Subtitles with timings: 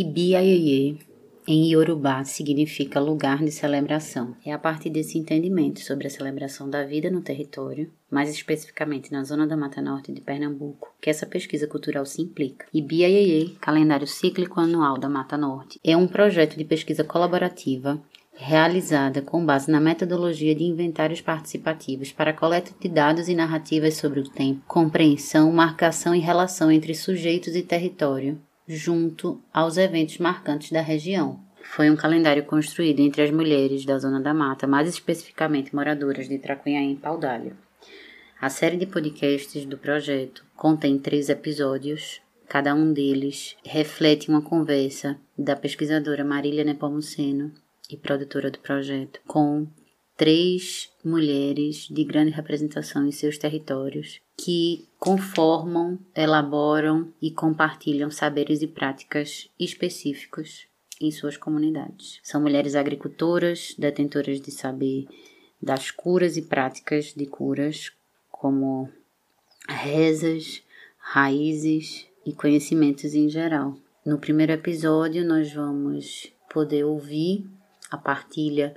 [0.00, 0.98] Ibiayeye,
[1.46, 4.34] em Yorubá, significa lugar de celebração.
[4.44, 9.22] É a partir desse entendimento sobre a celebração da vida no território, mais especificamente na
[9.22, 12.66] zona da Mata Norte de Pernambuco, que essa pesquisa cultural se implica.
[12.74, 18.02] Ibiayeye, calendário cíclico anual da Mata Norte, é um projeto de pesquisa colaborativa
[18.32, 24.18] realizada com base na metodologia de inventários participativos para coleta de dados e narrativas sobre
[24.18, 30.80] o tempo, compreensão, marcação e relação entre sujeitos e território, junto aos eventos marcantes da
[30.80, 31.40] região.
[31.62, 36.38] Foi um calendário construído entre as mulheres da Zona da Mata, mais especificamente moradoras de
[36.38, 37.56] Tracunhaém e Paudalho.
[38.40, 42.20] A série de podcasts do projeto contém três episódios.
[42.46, 47.52] Cada um deles reflete uma conversa da pesquisadora Marília Nepomuceno
[47.90, 49.66] e produtora do projeto com
[50.16, 58.66] três mulheres de grande representação em seus territórios que conformam, elaboram e compartilham saberes e
[58.66, 60.66] práticas específicos
[61.00, 62.20] em suas comunidades.
[62.22, 65.06] São mulheres agricultoras, detentoras de saber
[65.60, 67.92] das curas e práticas de curas,
[68.30, 68.88] como
[69.68, 70.62] rezas,
[70.98, 73.76] raízes e conhecimentos em geral.
[74.04, 77.46] No primeiro episódio, nós vamos poder ouvir
[77.90, 78.74] a partilha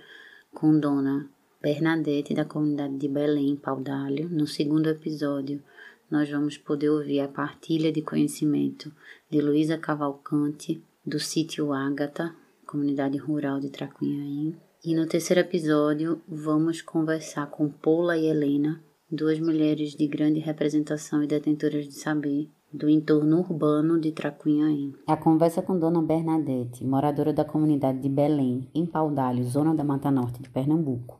[0.57, 1.29] com Dona
[1.61, 4.27] Bernadette da comunidade de Belém, Paudalho.
[4.27, 5.61] No segundo episódio,
[6.09, 8.91] nós vamos poder ouvir a partilha de conhecimento
[9.29, 12.35] de Luísa Cavalcante, do sítio Ágata,
[12.65, 14.57] comunidade rural de Tracunhaém.
[14.83, 21.23] E no terceiro episódio, vamos conversar com Paula e Helena, duas mulheres de grande representação
[21.23, 24.93] e detentoras de saber do entorno urbano de Tracunhaém.
[25.07, 30.11] A conversa com Dona Bernadette, moradora da comunidade de Belém, em Paudalho, zona da Mata
[30.11, 31.19] Norte de Pernambuco,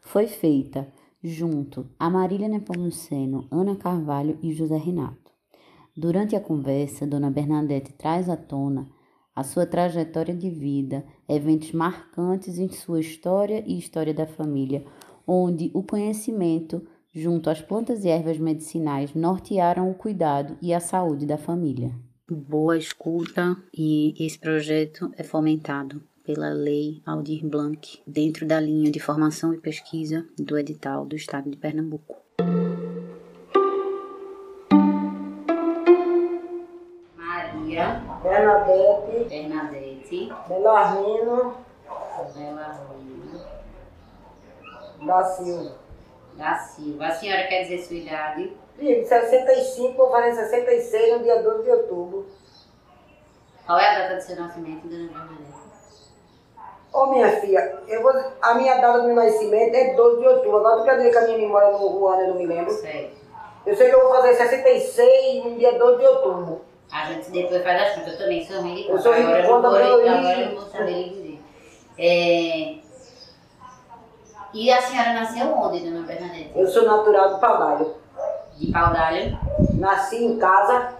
[0.00, 0.86] foi feita
[1.22, 5.32] junto a Marília Nepomuceno, Ana Carvalho e José Renato.
[5.96, 8.88] Durante a conversa, Dona Bernadette traz à tona
[9.34, 14.84] a sua trajetória de vida, eventos marcantes em sua história e história da família,
[15.26, 21.24] onde o conhecimento junto às plantas e ervas medicinais, nortearam o cuidado e a saúde
[21.24, 21.92] da família.
[22.28, 28.98] Boa escuta e esse projeto é fomentado pela Lei Aldir Blanc, dentro da linha de
[28.98, 32.16] formação e pesquisa do edital do Estado de Pernambuco.
[37.14, 41.54] Maria Bernadette Bernadette Belarmino
[42.34, 43.44] Belarmino
[45.06, 45.83] da Silva.
[46.36, 47.06] Da Silva.
[47.06, 48.52] A senhora quer dizer sua idade?
[48.78, 52.26] Digo, 65, vou fazer 66 no dia 12 de outubro.
[53.66, 55.54] Qual é a data do seu nascimento, dona Bernadette?
[56.92, 58.12] Ô minha filha, eu vou,
[58.42, 60.58] a minha data do meu nascimento é 12 de outubro.
[60.58, 62.70] Agora tu quer dizer que a minha memória no o ano eu não me lembro.
[62.72, 63.16] Certo.
[63.66, 66.60] Eu sei que eu vou fazer 66 no dia 12 de outubro.
[66.92, 68.12] A gente depois faz as contas.
[68.12, 69.02] Eu também sou ruim de Eu conta.
[69.02, 70.38] sou ruim de Agora eu conta, vou- meu Agora Deus.
[70.38, 71.40] eu não vou saber dizer.
[71.98, 72.83] É...
[74.54, 76.52] E a senhora nasceu onde, dona Bernadette?
[76.54, 77.94] Eu sou natural do Pabalho.
[78.56, 79.36] De Paudalho?
[79.74, 80.94] Nasci em casa,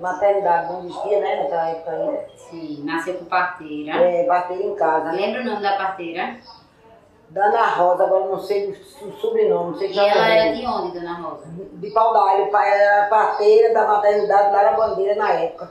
[0.00, 2.26] maternidade não existia, né, naquela época ainda.
[2.50, 2.82] Sim.
[2.84, 3.92] Nasceu com parteira.
[3.96, 5.12] É, parteira em casa.
[5.12, 6.36] Lembra o nome da parteira?
[7.30, 8.70] Dana Rosa, agora não sei
[9.02, 11.44] o sobrenome, não sei que E ela era de onde, dona Rosa?
[11.46, 15.70] de pau d'alho, pa- era parteira da maternidade lá na bandeira na época.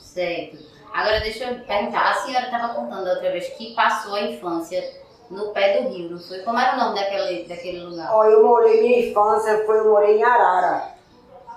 [0.00, 0.58] Certo.
[0.94, 2.10] Agora deixa eu perguntar.
[2.10, 5.01] A senhora estava contando outra vez que passou a infância
[5.32, 6.38] no pé do rio, não foi?
[6.40, 8.10] Como era o nome daquele, daquele lugar?
[8.14, 10.92] Ó, eu morei, minha infância foi, eu morei em Arara.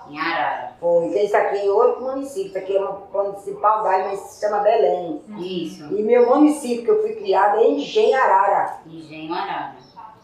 [0.08, 0.72] Em Arara.
[0.80, 4.58] Foi, isso aqui é outro município, isso aqui é um municipal d'alho, mas se chama
[4.60, 5.22] Belém.
[5.38, 5.84] Isso.
[5.94, 9.74] E meu município que eu fui criada é Engenho Arara, Engenho Arara.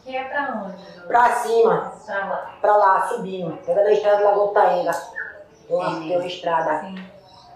[0.05, 1.07] Que é pra onde?
[1.07, 2.55] pra cima, Pra lá.
[2.61, 3.57] pra lá, subindo.
[3.65, 4.93] Pega na estrada da Lagoa Taenga.
[5.69, 6.09] Tem uma, Sim.
[6.09, 6.81] tem uma estrada.
[6.81, 6.94] Sim.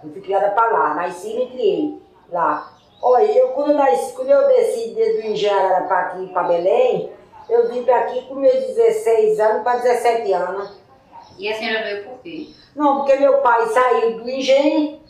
[0.04, 2.70] Eu fui criada pra lá, nasci e me criei lá.
[3.02, 7.12] Olha, eu quando nasci, quando eu desci desde o Engenho para aqui, para Belém,
[7.48, 10.70] eu vim para aqui com meus 16 anos para 17 anos.
[11.38, 12.48] E a senhora veio por quê?
[12.74, 15.00] Não, porque meu pai saiu do engenho,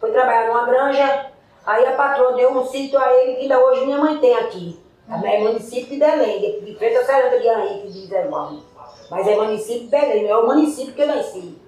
[0.00, 1.30] foi trabalhar numa granja,
[1.64, 4.80] aí a patroa deu um sítio a ele que ainda hoje minha mãe tem aqui.
[5.24, 8.62] É município de Belém, de, frente ao Serrano de Henrique de Zervão.
[9.10, 11.61] Mas é município de Belém, é o município que eu nasci.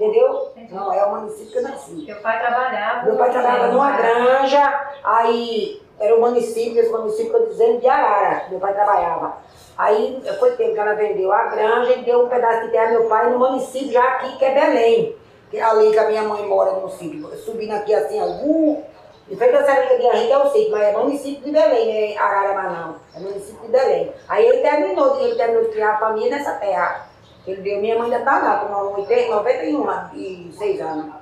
[0.00, 0.50] Entendeu?
[0.70, 2.04] Não, é o município que eu nasci.
[2.06, 3.04] Teu pai trabalhava.
[3.04, 3.72] Meu pai trabalhava né?
[3.72, 8.72] numa granja, aí era o município, esse município que eu dizendo, de Arara, meu pai
[8.72, 9.36] trabalhava.
[9.76, 13.08] Aí foi tempo que ela vendeu a granja e deu um pedaço de terra meu
[13.10, 15.16] pai no município já aqui, que é Belém.
[15.50, 17.28] Que é ali que a minha mãe mora no sítio.
[17.36, 18.82] Subindo aqui assim, ó, uh,
[19.28, 22.18] de frente à Serra de Henrique é o sítio, mas é município de Belém, é
[22.18, 24.12] Ararama não, é município de Belém.
[24.26, 27.09] Aí ele terminou, ele terminou de criar a família nessa terra.
[27.46, 31.14] Ele deu, minha mãe ainda tá lá, com 80, 91 e 6 anos.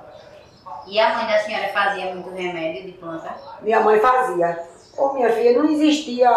[0.87, 3.35] E a mãe da senhora fazia muito remédio de planta?
[3.61, 4.67] Minha mãe fazia.
[4.97, 6.29] Ô minha filha, não existia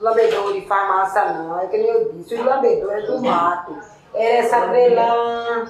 [0.00, 3.76] lambedor de farmácia não, é que nem eu disse, os lambedores do mato.
[4.14, 5.66] Era essa grelã,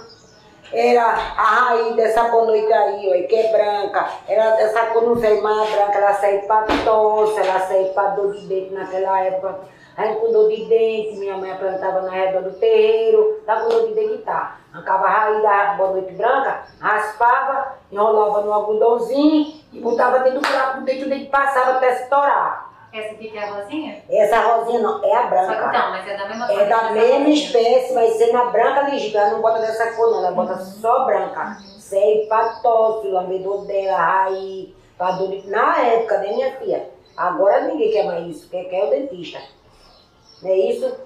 [0.73, 4.09] era a raiz dessa bonoite aí, ó, que é branca.
[4.29, 8.33] Era essa cor não sei mais branca, ela serve para tosse, ela serve para dor
[8.35, 9.61] de dente naquela época.
[9.97, 13.89] Aí com dor de dente, minha mãe plantava na redor do terreiro, tá com dor
[13.89, 14.59] de dente tá.
[14.73, 20.81] Arrancava a raiz da bonoite branca, raspava, enrolava no algodãozinho e botava dentro do buraco
[20.81, 22.67] do dente, o dente passava até estourar.
[22.93, 24.03] Essa aqui que é a rosinha?
[24.09, 25.67] Essa rosinha não, é a Só que branca.
[25.69, 26.61] então, mas é da mesma cor.
[26.61, 29.21] É da mesma espécie, vai ser na branca legítima.
[29.21, 30.19] Ela não bota dessa cor, não.
[30.19, 31.59] Ela bota só branca.
[31.79, 35.47] Serve pra tosse, lambedor dela, raiz, pra dor de...
[35.49, 36.89] Na época, né, minha filha?
[37.17, 38.49] Agora ninguém quer mais isso.
[38.49, 39.39] Quem quer é o dentista.
[40.43, 40.97] Não é isso?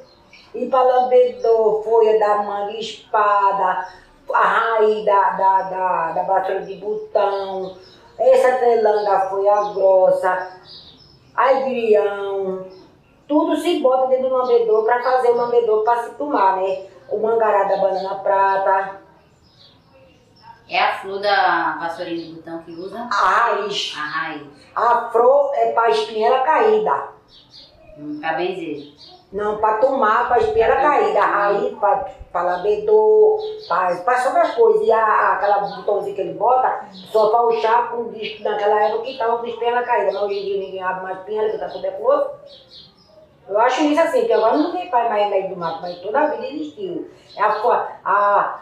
[0.55, 3.89] E pra lambedor, folha da manga, espada,
[4.33, 7.77] a raiz da, da, da, da vassoura de botão,
[8.19, 10.61] essa trelanga foi a grossa,
[11.35, 12.67] agrião,
[13.29, 16.87] tudo se bota dentro do lambedor para fazer o lambedor para se tomar, né?
[17.09, 19.01] O mangará da banana prata,
[20.69, 22.99] É a flor da vassourinha de botão que usa?
[22.99, 23.95] a raiz.
[23.97, 24.43] A raiz.
[24.75, 27.09] A flor é para espinhela caída.
[27.99, 28.93] Hum, pra benzer.
[29.33, 30.41] Não, para tomar, para
[30.83, 31.21] caída.
[31.21, 31.79] A raiz
[32.33, 33.39] para lambedor,
[33.69, 33.87] para
[34.27, 34.87] outras coisas.
[34.87, 38.43] E a, a- aquela botãozinha que ele bota, só para o chá com o disco
[38.43, 40.13] naquela época que estava com espinhela caída.
[40.13, 42.31] Mas hoje em dia ninguém abre mais espinhela, que está tuberculoso.
[43.49, 46.21] Eu acho isso assim, que agora não tem faz mais remédio do mato, mas toda
[46.21, 47.11] a vida existiu.
[47.37, 48.61] É a, a,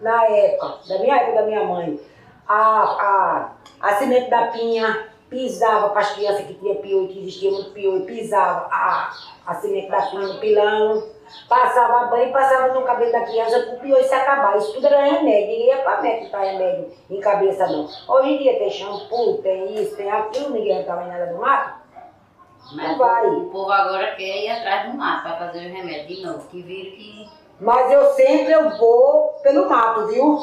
[0.00, 2.00] na época, da minha época da minha mãe,
[2.46, 3.50] a, a,
[3.80, 8.04] a semente da pinha pisava para as crianças que tinham piolho, que existia muito piolho,
[8.04, 9.10] pisava a,
[9.46, 11.02] a pinha no pilão,
[11.48, 14.56] passava banho passava no cabelo da criança para o piolho se acabar.
[14.56, 17.88] Isso tudo era remédio, ninguém ia para médico botar remédio em cabeça não.
[18.08, 21.78] Hoje em dia tem shampoo, tem isso, tem aquilo, ninguém estava em nada do mato.
[22.74, 23.26] Mas Não vai.
[23.26, 26.46] o povo agora quer ir atrás do mato pra fazer o remédio de novo.
[26.48, 27.30] Que viram que.
[27.60, 30.38] Mas eu sempre eu vou pelo mato, viu?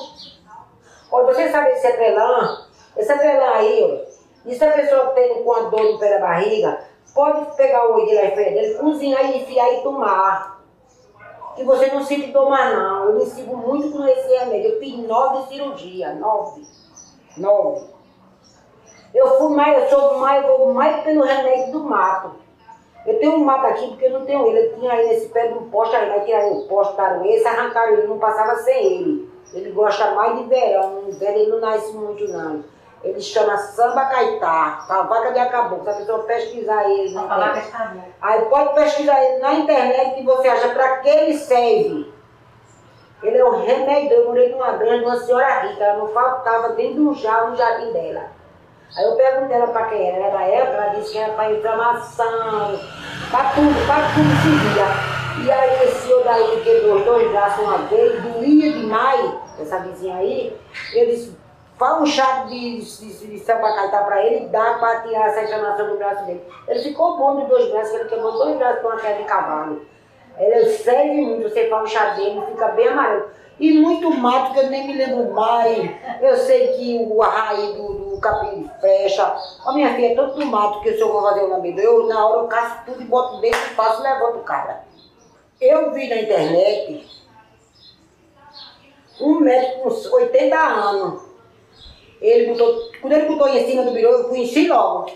[1.11, 2.65] Olha, você sabe esse atrelã?
[2.97, 4.14] Esse atrelã aí, ó.
[4.45, 6.79] E se a pessoa tem com a dor no pé da barriga,
[7.13, 10.63] pode pegar o olho dele, a esfera dele, cozinhar e enfiar e tomar.
[11.55, 13.05] Que você não sente dor não.
[13.05, 14.71] Eu me sigo muito com esse remédio.
[14.71, 16.61] Eu fiz nove cirurgias, nove.
[17.37, 17.95] Nove.
[19.13, 22.35] Eu fui mais, eu sou mais, eu vou mais pelo remédio do mato.
[23.05, 24.67] Eu tenho um mato aqui porque eu não tenho ele.
[24.67, 27.93] Eu tinha aí nesse pé de um poste aí, tiraram o poste, tiraram esse, arrancaram
[27.93, 29.29] ele, não passava sem ele.
[29.53, 32.63] Ele gosta mais de verão, no inverno ele não nasce muito não.
[33.05, 35.83] Ele chama samba caetá, cavaca de acabou.
[35.83, 37.71] Se a pessoa pesquisar ele na internet.
[38.19, 42.11] Aí pode pesquisar ele na internet que você acha para que ele serve.
[43.21, 44.11] Ele é um remédio.
[44.11, 47.55] Eu morei numa grande, uma senhora rica, ela não faltava dentro de um jarro no
[47.55, 48.23] jardim dela.
[48.97, 51.51] Aí eu perguntei ela para quem era, ela da época, ela disse que era para
[51.51, 52.79] inflamação,
[53.29, 55.45] para tudo, para tudo se via.
[55.45, 60.15] E aí esse senhor daí que quebrou dois braços uma vez, doía demais, essa vizinha
[60.15, 60.57] aí,
[60.93, 61.37] eu disse,
[61.77, 65.97] fala um chá de, de, de sabacaitá para ele, dá para tirar essa inflamação do
[65.97, 66.43] braço dele.
[66.67, 69.81] Ele ficou bom de dois braços, ele quebrou dois braços com uma queda de cavalo.
[70.37, 73.29] Ele serve muito, você fala o chá dele, fica bem amarelo.
[73.57, 75.89] E muito mato que eu nem me lembro mais.
[76.21, 79.33] Eu sei que o raiz do, do capim fecha.
[79.65, 82.27] Ó, minha filha, é tanto mato que se eu vou fazer o lambedor, eu na
[82.27, 84.83] hora eu caço tudo e boto dentro e faço e levanto o cara.
[85.61, 87.07] Eu vi na internet
[89.21, 91.34] um médico com 80 anos.
[92.25, 95.11] Ele botou, quando ele botou em cima do birô, eu conheci logo.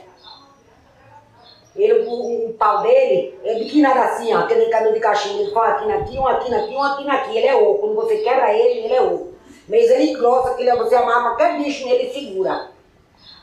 [1.75, 5.41] Ele, o, o pau dele é biquinado assim, ó, aquele cabelo de cachimbo.
[5.41, 7.37] Ele fala aqui aqui, um aqui aqui, um aqui aqui.
[7.37, 7.79] Ele é oco.
[7.79, 9.33] Quando você quebra ele, ele é oco.
[9.67, 12.69] Mas ele grossa, que ele, você amarra qualquer bicho nele e segura.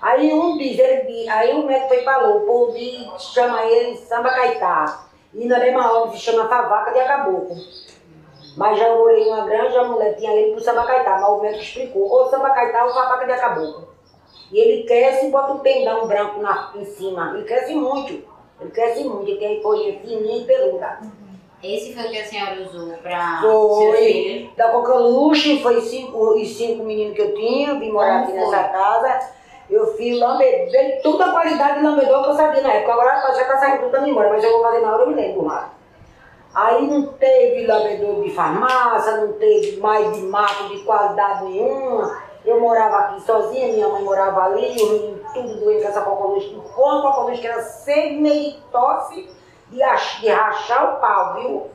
[0.00, 4.30] Aí um diz, ele aí o médico foi falou, o povo diz, chama ele samba
[4.30, 5.06] caetá.
[5.34, 7.56] E na mesma hora se chama favaca de acabouco.
[8.56, 11.28] Mas já eu morei em uma granja, a mulher tinha ele pro samba caetá, mas
[11.28, 13.88] o médico explicou, ou samba caetá ou favaca de acabouco.
[14.50, 17.32] E ele cresce e bota um pendão branco na, em cima.
[17.34, 18.24] Ele cresce muito.
[18.60, 20.98] Ele cresce muito, ele tem folhinha fininha e peluda.
[21.62, 23.96] Esse foi o que a senhora usou pra Foi.
[23.96, 24.56] filhos?
[24.56, 29.36] Da Coqueluche, foi cinco, os cinco meninos que eu tinha, vim morar aqui nessa casa.
[29.68, 32.92] Eu fiz lambedor, toda a qualidade de lambedor que eu sabia na época.
[32.92, 35.44] Agora já tá saindo tudo embora, mas eu vou fazer na hora, eu me lembro
[35.44, 35.75] lá.
[36.56, 42.18] Aí não teve lambedor de farmácia, não teve mais de mato de qualidade nenhuma.
[42.46, 46.58] Eu morava aqui sozinha, minha mãe morava ali, os meninos tudo doendo com essa coqueluche.
[46.74, 48.52] Com coqueluche que era sem meio
[49.10, 49.36] de
[49.70, 51.66] de, ach- de rachar o pau, viu?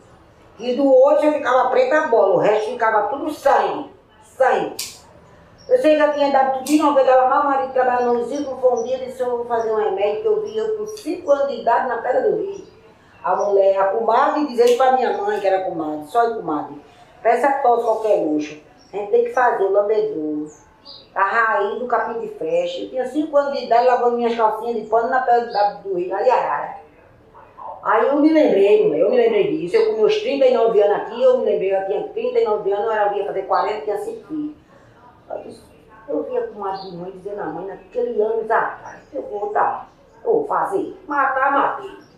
[0.57, 3.91] E do outro eu ficava preta a bola, o resto ficava tudo sangue.
[4.23, 4.75] Sangue.
[5.69, 8.57] Eu sei que ela tinha dado tudo, não pegava mal, o marido trabalhando no Zico,
[8.59, 11.31] foi um dia disse, eu vou fazer um remédio que eu vi eu com 5
[11.31, 12.70] anos de idade na pedra do rio.
[13.23, 16.81] A mulher, a comadre, dizendo pra minha mãe que era comadre, só de comadre.
[17.21, 18.59] Peça tosse qualquer luxo.
[18.91, 20.49] A gente tem que fazer o lambedouro.
[21.13, 22.81] A raiz do capim de frecha.
[22.81, 26.09] Eu tinha 5 anos de idade lavando minhas calcinhas de pano na pedra do rio,
[26.09, 26.81] na Iarara.
[27.83, 29.75] Aí eu me lembrei, mulher, eu me lembrei disso.
[29.75, 33.17] Eu com meus 39 anos aqui, eu me lembrei, eu tinha 39 anos, eu era,
[33.17, 34.55] ia fazer 40, tinha 5 filhos.
[35.29, 35.71] Eu
[36.11, 39.89] eu via com uma de mãe dizendo a mãe, naquele anos atrás, eu vou dar,
[40.25, 42.10] eu vou fazer, matar, matei.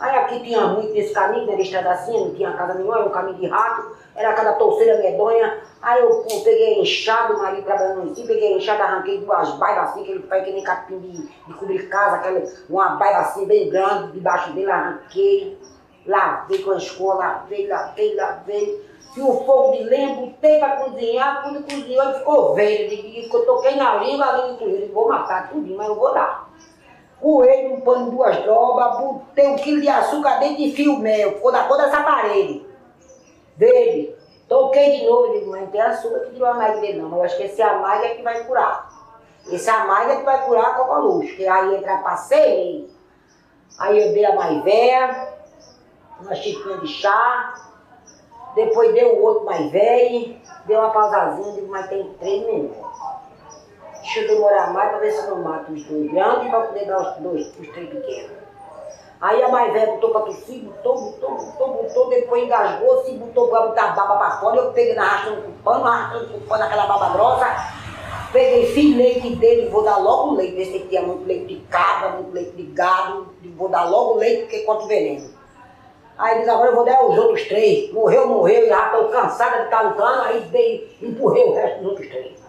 [0.00, 3.10] Aí aqui tinha muito nesse caminho, na estrada assim, não tinha casa nenhuma, era um
[3.10, 5.62] caminho de rato, era cada torceira medonha.
[5.82, 9.90] Aí eu pô, peguei enxado, o marido trabalhando em si, peguei enxado, arranquei duas baibas
[9.90, 13.68] assim, aquele pai que nem capim de, de cobrir casa, aquela, uma baiba assim bem
[13.68, 15.58] grande, debaixo dele, arranquei,
[16.06, 18.90] lavei com a escola, lavei, lavei, lavei.
[19.16, 23.28] E o fogo de lenha, botei pra cozinhar, quando cozinhou ele ficou velho.
[23.32, 26.49] Eu toquei na língua, a língua coelho, vou matar tudinho, mas eu vou dar.
[27.20, 31.52] Coelho, um pano, duas dobras, botei um quilo de açúcar dentro de fio mel, ficou
[31.52, 32.66] da cor dessa parede.
[33.56, 34.14] Verde.
[34.48, 37.18] Toquei de novo, digo, mas não tem açúcar que tirou a amarga dele não, mas
[37.18, 38.90] eu acho que esse amargo é que vai curar.
[39.46, 42.90] Esse amargo é que vai curar a coqueluche, que aí entra passei.
[43.78, 45.34] Aí eu dei a mais velha,
[46.20, 47.54] uma xícara de chá,
[48.54, 50.36] depois deu o outro mais velho,
[50.66, 52.76] deu uma pausazinha, digo, mas tem três minutos.
[54.02, 56.86] Deixa eu demorar mais para ver se eu não mato os dois grandes para poder
[56.86, 58.30] dar os dois, os três pequenos.
[59.20, 63.48] Aí a mais velha botou para tossir, botou, botou, botou, botou, depois engasgou, se botou
[63.48, 66.64] para botar a baba para fora, eu peguei na arrastando com pano, arrastando com pano
[66.64, 67.46] aquela baba grossa,
[68.32, 72.12] peguei fiz leite dele, vou dar logo leite, esse que tinha muito leite de cabra,
[72.12, 73.26] muito leite de gado,
[73.56, 75.28] vou dar logo leite porque contra o veneno.
[76.16, 77.92] Aí diz, agora eu vou dar os outros três.
[77.92, 82.08] Morreu, morreu, já estou cansada de estar lutando, aí dei, empurrei o resto dos outros
[82.08, 82.39] três.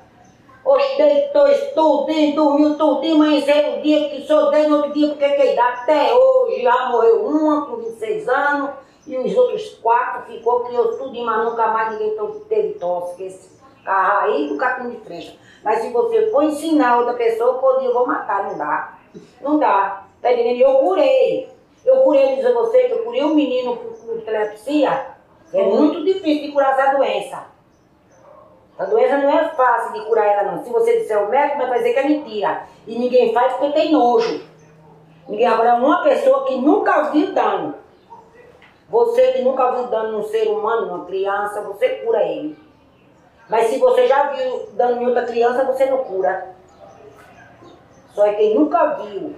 [0.64, 5.30] Oxe, deitou estudinho, dormiu tudinho, amanheceu o dia que sou dei no outro dia, porque
[5.30, 8.72] que dá até hoje já morreu uma com 26 anos,
[9.08, 12.16] e os outros quatro ficou, criou tudo, mas nunca mais ninguém
[12.48, 13.50] teve tosse, que esse
[13.84, 15.40] carro aí do capim de frente.
[15.64, 18.94] Mas se você for ensinar outra pessoa, podia, eu vou matar, não dá.
[19.42, 20.04] Não dá.
[20.22, 20.62] Tá entendendo?
[20.62, 21.50] Eu curei.
[21.84, 25.08] Eu curei, dizer a você, que eu curei um menino com epilepsia.
[25.54, 27.51] É muito difícil de curar essa doença.
[28.82, 30.64] A doença não é fácil de curar ela não.
[30.64, 32.64] Se você disser o médico, vai dizer que é mentira.
[32.88, 34.42] E ninguém faz porque tem nojo.
[35.30, 37.76] Ninguém agora uma pessoa que nunca viu dano.
[38.90, 42.58] Você que nunca viu dano num ser humano, numa criança, você cura ele.
[43.48, 46.56] Mas se você já viu dano em outra criança, você não cura.
[48.16, 49.36] Só é quem nunca viu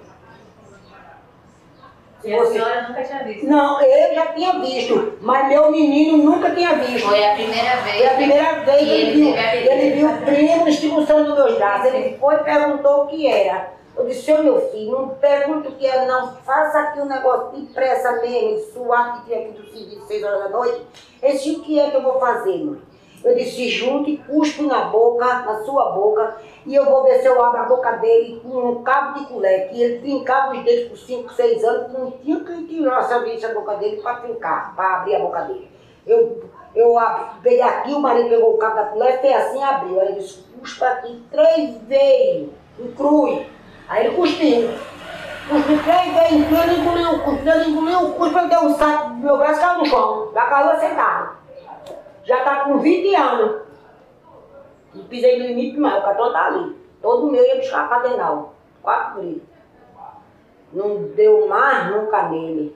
[2.23, 3.45] e a senhora nunca tinha visto?
[3.45, 7.07] Não, eu já tinha visto, mas meu menino nunca tinha visto.
[7.07, 7.97] Foi a primeira vez.
[7.97, 9.35] Foi a primeira vez que ele, viu.
[9.35, 11.93] Ele viu o primo dos meus braços.
[11.93, 13.73] Ele foi e perguntou o que era.
[13.95, 16.33] Eu disse, seu meu filho, não pergunta o que é, não.
[16.37, 20.23] Faça aqui um negócio de pressa mesmo, de suar que tinha aqui do serviço, seis
[20.23, 20.81] horas da noite.
[21.21, 22.79] Esse o que é que eu vou fazer, mãe?
[23.23, 27.41] Eu disse, junte, cuspe na boca, na sua boca, e eu vou ver se eu
[27.41, 30.97] abro a boca dele com um cabo de colher, que ele trincava os dedos por
[30.97, 35.15] 5, 6 anos, não tinha que tirar essa a boca dele para trincar, para abrir
[35.15, 35.71] a boca dele.
[36.05, 36.43] Eu,
[36.75, 36.95] eu
[37.41, 40.01] peguei aqui, o marido pegou o cabo da colher, fez assim abriu.
[40.01, 42.49] Aí ele disse, cuspa aqui três vezes,
[42.97, 43.45] cruz.
[43.87, 44.69] Aí ele cuspiu.
[45.47, 49.09] Cuspiu três vezes, ele engoliu o cuspe, ele engoliu o cuspe, ele deu um saco
[49.11, 50.31] do meu braço e caiu no chão.
[50.33, 51.42] Já caiu sentado
[52.23, 53.61] já está com 20 anos.
[54.95, 56.75] E pisei no limite mais, o cartão está ali.
[57.01, 58.53] Todo meu ia buscar a cadenal.
[58.81, 59.49] Quatro litros.
[60.71, 62.75] Não deu mais nunca nele.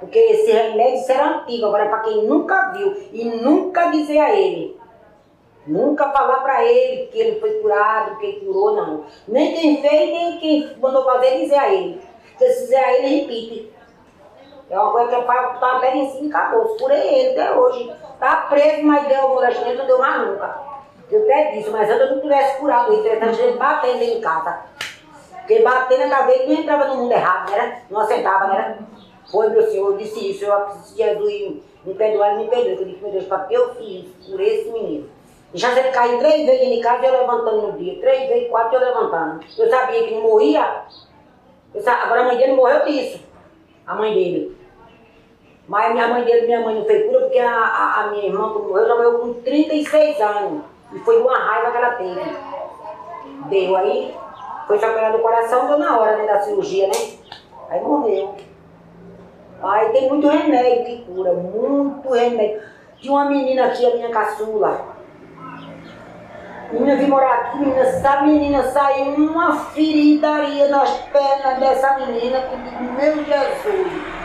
[0.00, 2.94] Porque esse remédio era antigo, agora é para quem nunca viu.
[3.12, 4.78] E nunca dizer a ele.
[5.66, 9.04] Nunca falar para ele que ele foi curado, que ele curou, não.
[9.26, 12.00] Nem quem fez, nem quem mandou fazer dizer a ele.
[12.38, 13.72] Se dizer a ele, repite.
[14.68, 16.76] É uma coisa que eu falo, estava bem em cima e acabou.
[16.76, 17.92] Curei ele até hoje.
[18.18, 20.58] Tá preso, mas deu molestamento, não deu mais nunca.
[21.10, 24.60] Eu até disse, mas antes eu não tivesse curado ele, entretanto, ele batendo em casa.
[25.30, 27.82] Porque batendo na vez não entrava no mundo errado, né?
[27.88, 28.78] Não aceitava, né?
[29.30, 32.72] Foi, meu senhor, eu disse isso, eu preciso de Jesus me perdoar, ele me perdoa.
[32.72, 35.08] Eu disse, meu Deus, para que eu fiz por esse menino?
[35.54, 38.00] Já se ele caiu três vezes em casa, eu levantando no dia.
[38.00, 39.44] Três vezes, quatro, eu levantando.
[39.56, 40.82] Eu sabia que não morria.
[41.80, 43.20] Sabia, agora a mãe dele morreu disso.
[43.86, 44.55] A mãe dele.
[45.68, 48.50] Mas minha mãe dele, minha mãe não fez cura porque a, a, a minha irmã,
[48.50, 50.62] quando morreu, já morreu com 36 anos.
[50.92, 52.36] E foi uma raiva que ela teve.
[53.48, 54.14] Deu aí,
[54.66, 56.94] foi chacoalhando o coração, deu na hora né, da cirurgia, né?
[57.68, 58.34] Aí morreu.
[59.62, 62.62] Aí tem muito remédio que cura, muito remédio.
[62.98, 64.96] Tinha uma menina aqui, a minha caçula.
[66.70, 72.56] Menina vim morar aqui, menina, essa menina saiu uma feridaria nas pernas dessa menina que
[72.56, 74.15] meu Jesus.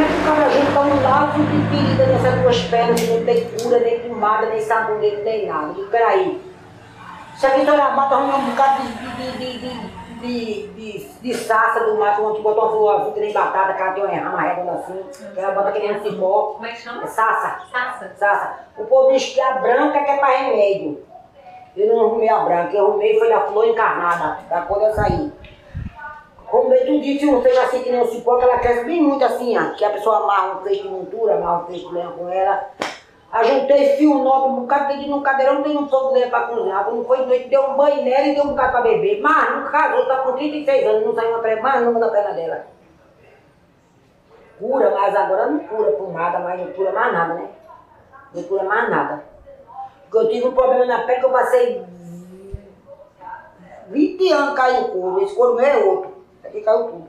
[0.00, 3.50] É que o cara junta um laço de ferida nessas duas pernas que não tem
[3.50, 5.74] cura, nem pomada, nem sabonete, nem nada?
[5.74, 6.40] Digo, peraí.
[7.42, 11.98] Aqui só na mata arrumou um bocado de, de, de, de de, de, saça do
[11.98, 15.02] mato, onde botou uma flor azul que nem batata, que ela tem uma redonda assim,
[15.32, 16.52] que ela bota aquele cipó.
[16.54, 17.04] Como é que chama?
[17.04, 17.62] É Sassa.
[17.72, 18.12] Sassa.
[18.16, 18.58] Sassa.
[18.76, 21.02] O povo diz que a branca que é para remédio.
[21.76, 25.08] Eu não arrumei a branca, eu arrumei foi da flor encarnada, da cor dessa
[26.50, 26.58] aí.
[26.58, 29.24] Arrumei tudo isso, não seja assim que nem o cipó, que ela cresce bem muito
[29.24, 32.10] assim, ó, que a pessoa amarra um feixe de montura, amarra um feixe de lenha
[32.10, 32.70] com ela.
[33.32, 36.84] Ajuntei fio novo, um bocado, peguei num cadeirão, tem um fogo dele pra cozinhar.
[36.84, 39.20] Quando foi de noite, deu um banho nela e deu um bocado pra beber.
[39.20, 42.32] Mas não casou, tá com 36 anos, não saiu uma pré mais numa da perna
[42.32, 42.66] dela.
[44.58, 47.48] Cura, mas agora não cura por nada, mas não cura mais nada, né?
[48.34, 49.24] Não cura mais nada.
[50.02, 51.84] Porque eu tive um problema na pele que eu passei
[53.90, 55.22] 20 anos caindo couro.
[55.22, 56.09] Esse couro meu é outro.
[56.50, 57.08] Aqui caiu tudo.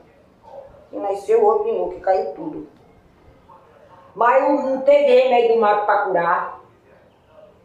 [0.92, 2.68] E nasceu outro de novo, que caiu tudo.
[4.14, 6.60] Mas não teve remédio do mato para curar.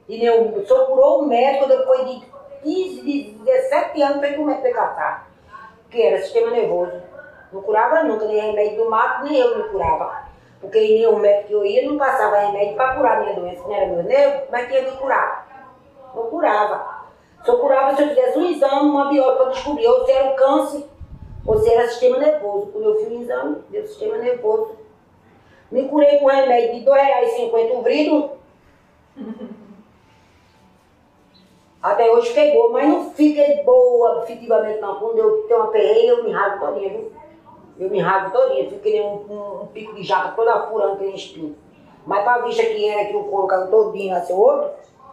[0.10, 2.26] E eu só curou o médico depois de
[2.64, 5.28] 15, de 17 anos foi que o médico foi caçar.
[5.92, 7.00] Que era sistema nervoso.
[7.54, 10.24] Não curava nunca, nem remédio do mato, nem eu me curava.
[10.60, 13.70] Porque nem o médico que eu ia não passava remédio para curar minha doença, que
[13.70, 15.48] não era meu nervo, mas tinha que curar.
[16.16, 17.06] Não curava.
[17.44, 20.36] Só curava se eu fizesse um exame, uma biópsia para descobrir ou se era o
[20.36, 20.97] câncer
[21.48, 22.68] ou se era sistema nervoso.
[22.68, 24.76] Quando eu fiz o exame, deu sistema nervoso.
[25.72, 28.32] Me curei com remédio de R$ 2,50 o vrido.
[31.82, 35.00] Até hoje boa, mas não fiquei boa efetivamente não.
[35.00, 37.12] Quando eu tenho uma perreia, eu me rasgo todinha, viu?
[37.80, 40.98] Eu me rasgo todinha, fico que nem um, um, um pico de jaca toda furando
[40.98, 41.56] que nem espinho.
[42.06, 44.72] Mas pra vista que era que o couro caiu todinho, assim, outro,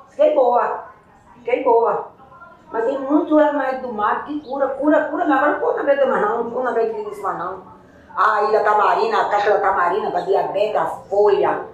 [0.09, 0.85] fiquei boa.
[1.37, 2.14] Fiquei boa.
[2.75, 5.83] Mas tem muito remédio do mato que cura, cura, cura, mas agora não pôr na
[5.85, 7.63] beira mais não, não pôr na beira disso mais não.
[8.17, 11.67] A ilha tamarina, a caixa da tamarina, para diabetes, a folha,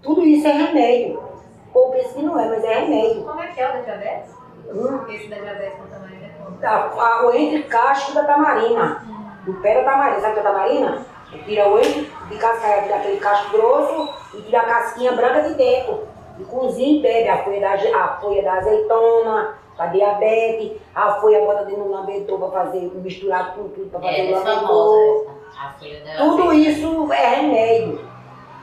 [0.00, 1.22] tudo isso é remédio.
[1.68, 3.24] O povo pensa que não é, mas é remédio.
[3.24, 4.34] Como é que é o da diabetes?
[4.72, 5.00] Hum.
[5.10, 6.58] Esse da diabetes com tamanho é como?
[6.64, 9.04] A, a, o entre casco da tamarina.
[9.44, 10.20] Do pé da tamarina.
[10.20, 11.06] Sabe o que é tamarina?
[11.44, 16.08] Tira o entre de casca daquele casco grosso e tira a casquinha branca de dentro.
[16.38, 21.40] E cozinha e bebe a folha da, a folha da azeitona, para diabetes, a folha
[21.40, 25.26] bota dentro do lambedor para fazer, misturar com tudo para fazer É, o é lambedor.
[25.58, 26.18] A.
[26.18, 28.00] Tudo isso é remédio.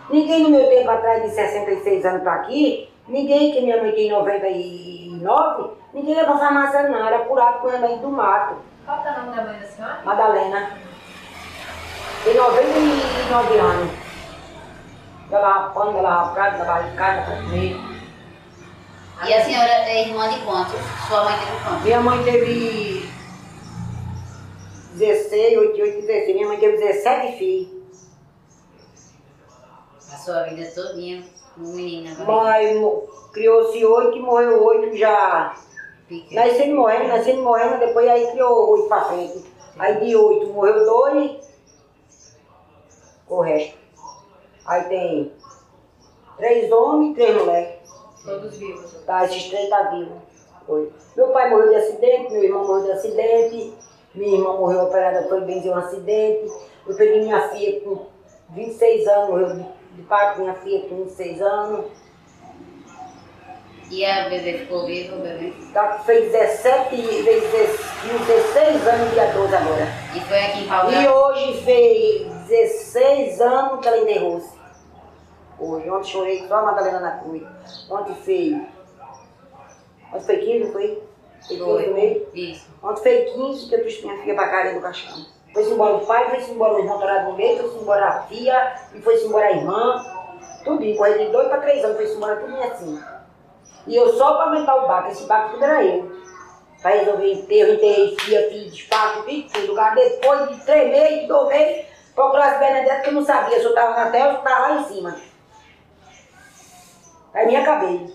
[0.10, 4.10] Ninguém no meu tempo atrás, de 66 anos para aqui, ninguém, que minha mãe tem
[4.12, 8.56] 99, ninguém ia pra farmácia não, era curado com remédio do mato.
[8.86, 9.99] Qual que é o nome da mãe da senhora?
[10.04, 10.71] Madalena.
[12.23, 13.91] Tem 99 anos.
[15.32, 17.92] Ela pano, ela prato, ela lava casa pra comer.
[19.27, 20.79] E a senhora é irmã de quantos?
[21.07, 21.83] Sua mãe teve quantos?
[21.83, 23.09] Minha mãe teve
[24.95, 26.36] 16, 8, 8, 16.
[26.36, 27.73] Minha mãe teve 17 filhos.
[30.12, 31.23] A sua vida todinha,
[31.57, 32.43] um menino agora.
[32.43, 35.55] Mas mo- criou-se oito e morreu oito já.
[36.07, 36.41] Pequeno.
[36.45, 39.43] Nascendo morrendo, nascendo morrendo, depois aí criou oito pra frente.
[39.79, 41.31] Aí de oito morreu dois,
[43.27, 43.77] o resto.
[44.65, 45.31] Aí tem
[46.38, 47.72] três homens e três mulheres.
[48.25, 48.91] Todos vivos.
[49.05, 50.17] Tá, esses três tá vivos.
[50.65, 50.91] Foi.
[51.17, 53.73] Meu pai morreu de acidente, meu irmão morreu de acidente,
[54.15, 56.51] minha irmã morreu operada, foi bem de um acidente.
[56.88, 58.05] Eu peguei minha filha com
[58.51, 61.86] 26 anos, morreu de, de parto, minha filha com 26 anos.
[63.91, 65.53] E a bebê ficou viva, bebê?
[65.73, 69.88] Tá, fez 17, fez 16 anos, dia 12 agora.
[70.15, 71.13] E foi aqui em E Palmeiras?
[71.13, 74.52] hoje fez 16 anos que ela enterrou-se.
[75.59, 77.43] Hoje, ontem chorei só a Madalena na cruz.
[77.89, 78.61] Ontem fez.
[80.11, 81.03] Ontem foi 15, foi?
[81.47, 82.27] Foi 15 no meio?
[82.33, 82.67] Isso.
[82.81, 85.25] Ontem foi 15 que eu trouxe minha filha pra casa do caixão.
[85.53, 88.75] Foi-se embora o pai, foi-se embora o irmão torado no meio, foi-se embora a tia,
[88.95, 90.03] e foi-se embora a irmã.
[90.63, 93.03] Tudo, correu de dois para três anos, foi-se embora tudo assim.
[93.85, 96.11] E eu só para aumentar o barco, esse barco tudo era eu.
[96.81, 99.67] Para resolver enterro, enterrei tia, fiz despacho, fiz tudo.
[99.67, 101.85] Lugar depois de três meses, dois meses,
[102.15, 104.43] procurar as Bernadette que eu não sabia se eu estava na terra ou se eu
[104.43, 105.15] estava lá em cima.
[107.33, 108.13] Aí me acabei.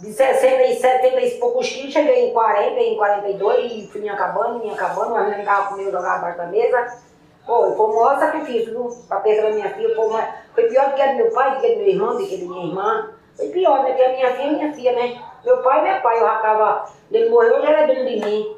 [0.00, 4.58] De 60 70 e poucos quilos, cheguei em 40, em 42 e fui me acabando,
[4.58, 6.98] me acabando, mas não tava comigo jogar abaixo da mesa.
[7.46, 9.04] Pô, foi o maior sacrifício, viu?
[9.06, 11.54] Pra perda da minha filha, foi, uma- foi pior do que a do meu pai,
[11.54, 13.10] do que a do meu irmão, do que a da minha irmã.
[13.36, 13.88] Foi pior, né?
[13.90, 15.22] Porque a minha filha é minha filha, né?
[15.44, 16.84] Meu pai é meu pai, eu já tava.
[17.10, 18.56] Ele morreu, já era dono de mim.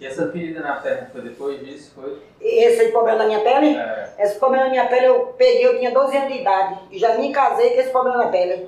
[0.00, 1.92] E essa ferida na perna foi depois disso?
[1.94, 2.18] Foi?
[2.40, 5.90] Esse problema da minha pele, É, esse problema da minha pele eu peguei, eu tinha
[5.90, 6.80] 12 anos de idade.
[6.90, 8.66] E já me casei com esse problema na pele.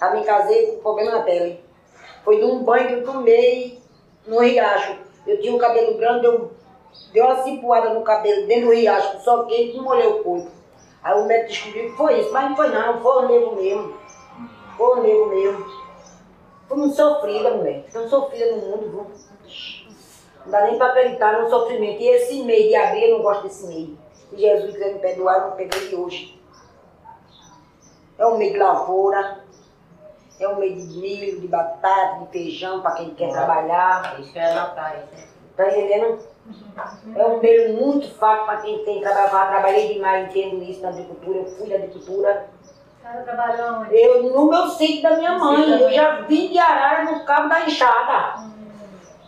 [0.00, 1.60] Aí me casei com problema na pele.
[2.24, 3.80] Foi de um banho que eu tomei
[4.24, 4.98] no riacho.
[5.26, 6.52] Eu tinha um cabelo grande, eu
[7.12, 10.50] dei uma cipuada no cabelo dentro do riacho, só quente e molhei o corpo.
[11.02, 13.96] Aí o médico descobriu que foi isso, mas não foi não, foi o nego mesmo.
[14.76, 15.66] Foi o nego mesmo.
[16.68, 17.84] Fui muito sofrida, mulher.
[17.92, 19.06] Tão sofrida no mundo, viu?
[20.44, 22.00] Não dá nem para acreditar no sofrimento.
[22.00, 23.90] E esse mês de abril, eu não gosto desse mês.
[24.30, 26.40] Se Jesus quiser me perdoar, eu não peguei de hoje.
[28.18, 29.40] É um mês de lavoura,
[30.38, 34.20] é um mês de milho, de batata, de feijão, para quem quer trabalhar.
[34.20, 35.12] Isso é isso.
[35.56, 36.18] Tá entendendo?
[37.14, 39.46] É um mês muito fácil para quem tem trabalho.
[39.46, 42.48] Eu trabalhei demais, entendo isso na agricultura, eu fui da agricultura.
[43.90, 47.66] Eu, no meu sítio da minha mãe, eu já vim de arara no cabo da
[47.66, 48.50] enxada.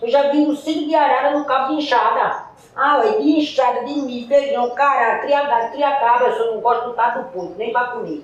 [0.04, 2.44] Eu já vim no sítio de arara no cabo de enxada.
[2.76, 6.60] Ah, ué, de enxada, de milho, feijão, cará, cria gado, cria cabra, eu só não
[6.60, 8.22] gosto do tato do porco, nem para comer.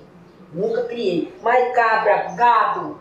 [0.53, 1.33] Nunca criei.
[1.41, 2.99] Mas cabra, gado,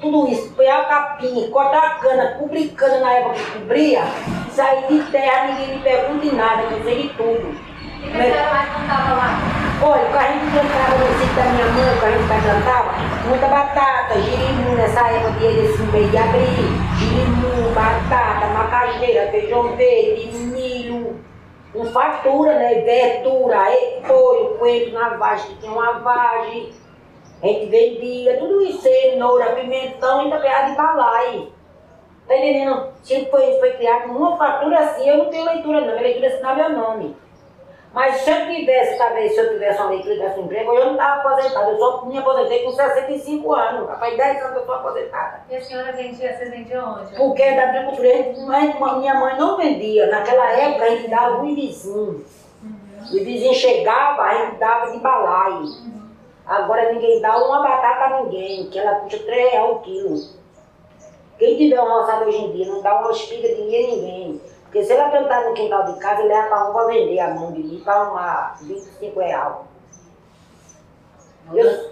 [0.00, 4.04] tudo isso, pegar capim, cortar cana, cobrir cana na época que cobria,
[4.52, 7.48] sair de terra, ninguém me pergunta de nada, eu sei de tudo.
[7.48, 9.38] O que a senhora mais contava lá?
[9.82, 12.92] Olha, o carrinho que plantava no sítio da minha mãe, o carrinho que plantava,
[13.26, 20.26] muita batata, girimu nessa época de desse mês de abril, girimu, batata, macaxeira, feijão verde,
[20.26, 21.20] milho,
[21.72, 22.74] com fartura, né?
[22.80, 26.72] Verdura, repolho, coentro na vagem, tinha uma vagem.
[27.42, 31.48] A gente vendia tudo isso, cenoura, pimentão e também de balai.
[32.26, 32.88] Tá entendendo?
[33.02, 36.32] Sempre foi, foi criado uma fartura assim, eu não tenho leitura não, minha leitura é
[36.34, 37.16] assinar meu nome.
[37.92, 41.20] Mas se eu tivesse, talvez, se eu tivesse uma leitura desse emprego, eu não estava
[41.20, 41.70] aposentado.
[41.70, 43.98] Eu só me aposentei com 65 anos.
[43.98, 45.40] Faz 10 anos que eu estou aposentada.
[45.50, 47.16] E a senhora vendia, vocês vendiam onde?
[47.16, 48.08] Porque da agricultura,
[48.98, 50.06] minha mãe não vendia.
[50.06, 52.24] Naquela época a gente dava um vizinho.
[53.00, 55.62] O vizinho chegava, a gente dava de balai.
[56.46, 60.38] Agora ninguém dá uma batata a ninguém, que ela custa 3 reais o quilo.
[61.38, 64.40] Quem tiver uma roçada hoje em dia não dá uma espiga de ninguém.
[64.68, 67.52] Porque se ela plantar no quintal de casa, leva para um para vender a mão
[67.52, 69.54] de milho para uma 25 reais.
[71.54, 71.90] Eu,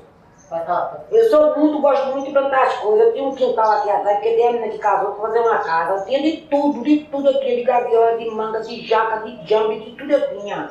[1.10, 3.06] eu sou muito, gosto muito de plantar as coisas.
[3.06, 5.58] Eu tinha um quintal aqui atrás, porque tem a menina que casou para fazer uma
[5.58, 5.94] casa.
[5.94, 9.48] Eu tinha de tudo, de tudo eu tinha, de gaviola, de manga, de jaca, de
[9.48, 10.70] jambe, de tudo eu tinha.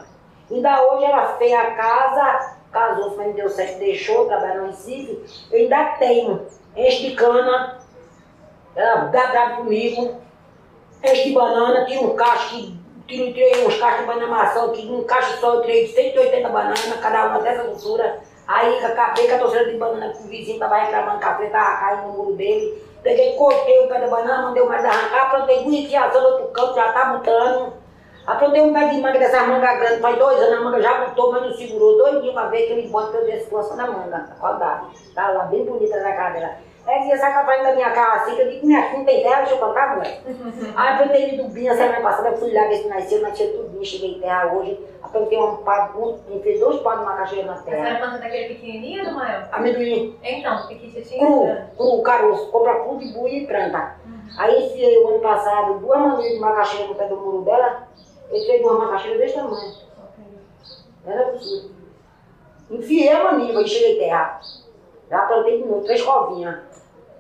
[0.51, 5.25] Ainda hoje era feia a casa, casou, mas não deu certo, deixou, trabalhar no Recife.
[5.51, 7.79] Eu ainda tenho, enche de cana,
[8.75, 10.21] ela dá bravo comigo,
[11.11, 12.75] enche de banana, tira um cacho
[13.07, 16.99] tiro, tirei uns cachos de banana maçã, que um cacho só eu tirei 180 bananas,
[17.01, 18.19] cada uma dessa altura.
[18.47, 21.47] Aí acabei com a torcida de banana que o vizinho estava reclamando que a folha
[21.47, 22.83] estava caindo no muro dele.
[23.01, 26.91] Peguei, cortei o pé da banana, mandei mais arrancar, plantei bonitinhação no outro canto, já
[26.91, 27.73] tá botando.
[28.25, 31.31] Aplantei um pé de manga dessas mangas grandes, faz dois anos, a manga já botou,
[31.31, 31.97] mas não segurou.
[31.97, 35.13] Dois dias uma vez que ele bota a situação da manga, a qualidade.
[35.13, 36.57] Tá lá bem bonita na cara
[36.88, 39.24] É que essa capa da minha cara assim, que eu digo, minha filha não tem
[39.24, 40.21] terra, deixa eu contar, mulher.
[40.76, 43.84] Aí eu plantei de dubinha semana passada, eu fui lá ver se nasceu, nasceu tudo,
[43.84, 44.80] cheguei em terra hoje.
[45.02, 48.00] Aplantei um pá, um, fez dois pás de macaxeira na A senhora terra.
[48.00, 49.50] planta daquele pequenininho ou do maior?
[49.52, 51.19] Amendoim, Então, pequitinho.
[51.19, 53.95] cru, cru, caroço, compra cru de bui e planta.
[54.38, 57.88] Aí enfiei o ano passado duas manilhas de macaxeira no pé do muro dela,
[58.30, 59.74] eu tirei duas macaxeiras desse tamanho.
[61.08, 61.69] Era possível.
[62.69, 64.39] Enfiei a maniva e cheguei terra.
[65.10, 66.74] Já plantei de novo, três covinhas.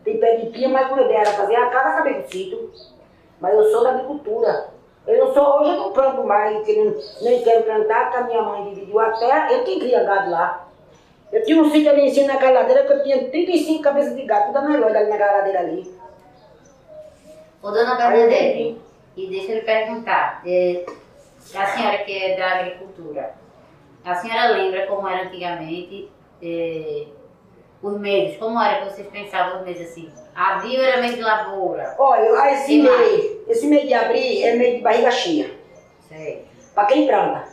[0.05, 2.71] Tem pé de pia, mas quando eu era fazer a casa, acabei com sítio.
[3.41, 4.69] Mas eu sou da agricultura.
[5.07, 8.41] Eu não sou, hoje eu não planto mais, não, nem quero plantar, porque a minha
[8.43, 10.67] mãe dividiu a terra, eu quem cria gado lá.
[11.31, 14.23] Eu tinha um sítio ali em cima naquela ladeira que eu tinha 35 cabeças de
[14.23, 15.95] gato, tudo na loja ali naquela ladeira ali.
[17.61, 18.77] Ô, dona Bernadette,
[19.17, 20.85] e deixa eu lhe perguntar, é,
[21.55, 23.33] a senhora que é da agricultura,
[24.03, 26.09] a senhora lembra como era antigamente
[26.41, 27.07] é,
[27.87, 30.11] os meses, como era que vocês pensavam os meses assim?
[30.35, 34.81] Abril era mês de lavoura, Olha, esse mês, esse mês de abril é mês de
[34.81, 35.51] barriga cheia.
[36.09, 36.45] sei.
[36.73, 37.45] Para quem planta.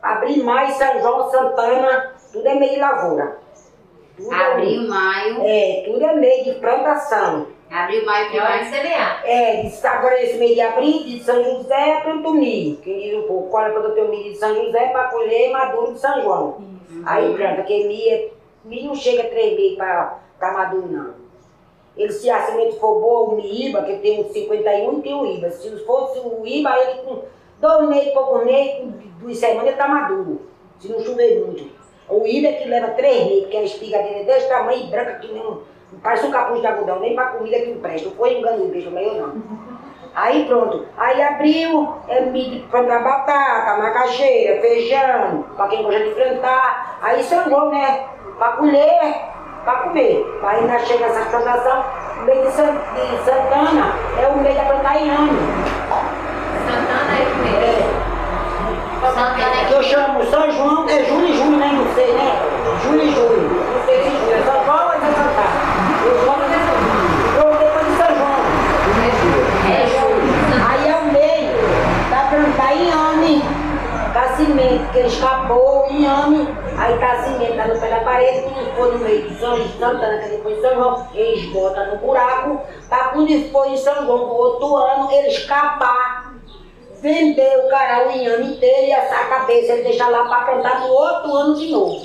[0.00, 3.38] Abril, maio, São João, Santana, tudo é mês de lavoura.
[4.16, 7.48] Tudo é- Abril, maio, É, tudo é mês de plantação.
[7.70, 8.66] abril, maio, que É de mais?
[8.68, 9.22] semear.
[9.26, 12.76] É, de- agora esse mês de abril, de São José, é planto milho.
[12.78, 15.92] Quem diz um pouco, olha quando eu tenho milho de São José para colher maduro
[15.92, 16.62] de São João.
[17.04, 18.30] Aí planta, porque milho,
[18.66, 21.26] é- milho não chega a meses para estar maduro, não.
[21.96, 25.26] Ele, se a semente for boa, o Miíba, que tem um 51 e tem o
[25.26, 25.50] IBA.
[25.50, 27.22] Se fosse o IBA, ele com
[27.58, 28.38] dois meses, pouco
[28.82, 30.42] com duas semanas, ele está maduro.
[30.78, 31.70] Se não chover muito.
[32.08, 34.90] O IBA é que leva três meses, porque a espiga dele é desse tamanho e
[34.90, 35.62] branca que nem um,
[36.02, 38.10] parece um capuz de algodão, nem para comida que não presta.
[38.10, 39.42] Foi engano, beijo meio não.
[40.14, 40.86] Aí pronto.
[40.96, 46.98] Aí abriu, é milho para plantar batata, macaxeira, feijão, para quem gosta de plantar.
[47.02, 48.15] Aí João, né?
[48.38, 49.24] Para colher,
[49.64, 50.40] para comer.
[50.44, 51.84] Aí ainda chega essa plantação,
[52.20, 55.38] o meio de, San- de Santana é o meio da plantar inhame.
[56.66, 58.06] Santana é primeiro.
[59.14, 61.70] Santana Que eu chamo São João, é julho e junho, né?
[61.72, 62.42] Não sei, né?
[62.82, 63.48] Julho e junho.
[63.72, 65.56] Não sei se julho, é São João ou é São Santana?
[66.04, 67.52] Eu chamo de São João.
[67.52, 68.36] Eu depois de São João.
[69.72, 70.68] É julho.
[70.68, 73.44] Aí é o meio da plantar inhame.
[74.76, 76.48] Tá cimento, que ele escapou, inhame.
[76.78, 80.18] Aí tá cimento, tá no pé da parede, quando for no meio de São Santana,
[80.18, 84.04] que é depois de São João, eles botam no buraco, pra quando for em São
[84.04, 86.34] João, no outro ano, ele escapar
[87.00, 90.80] vender o cara o inhame inteiro e assar a cabeça, ele deixa lá para plantar
[90.80, 92.02] no outro ano de novo.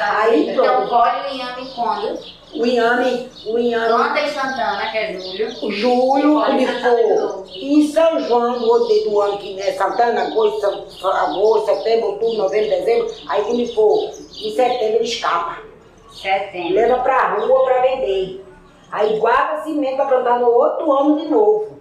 [0.00, 0.88] Aí Então pronto.
[0.88, 2.18] colhe o inhame quando?
[2.54, 5.72] O inhame, o inhame, Planta em Santana, que é julho.
[5.72, 9.38] julho, Colhe quando em Santana de for em São João, no outro dia do ano,
[9.38, 10.66] que é Santana, agosto,
[11.04, 15.58] agosto, setembro, outubro, novembro, dezembro, aí quando for em setembro ele escapa.
[16.12, 16.74] Setembro.
[16.74, 18.44] Leva pra rua para vender.
[18.92, 21.80] Aí guarda cimento para plantar no outro ano de novo.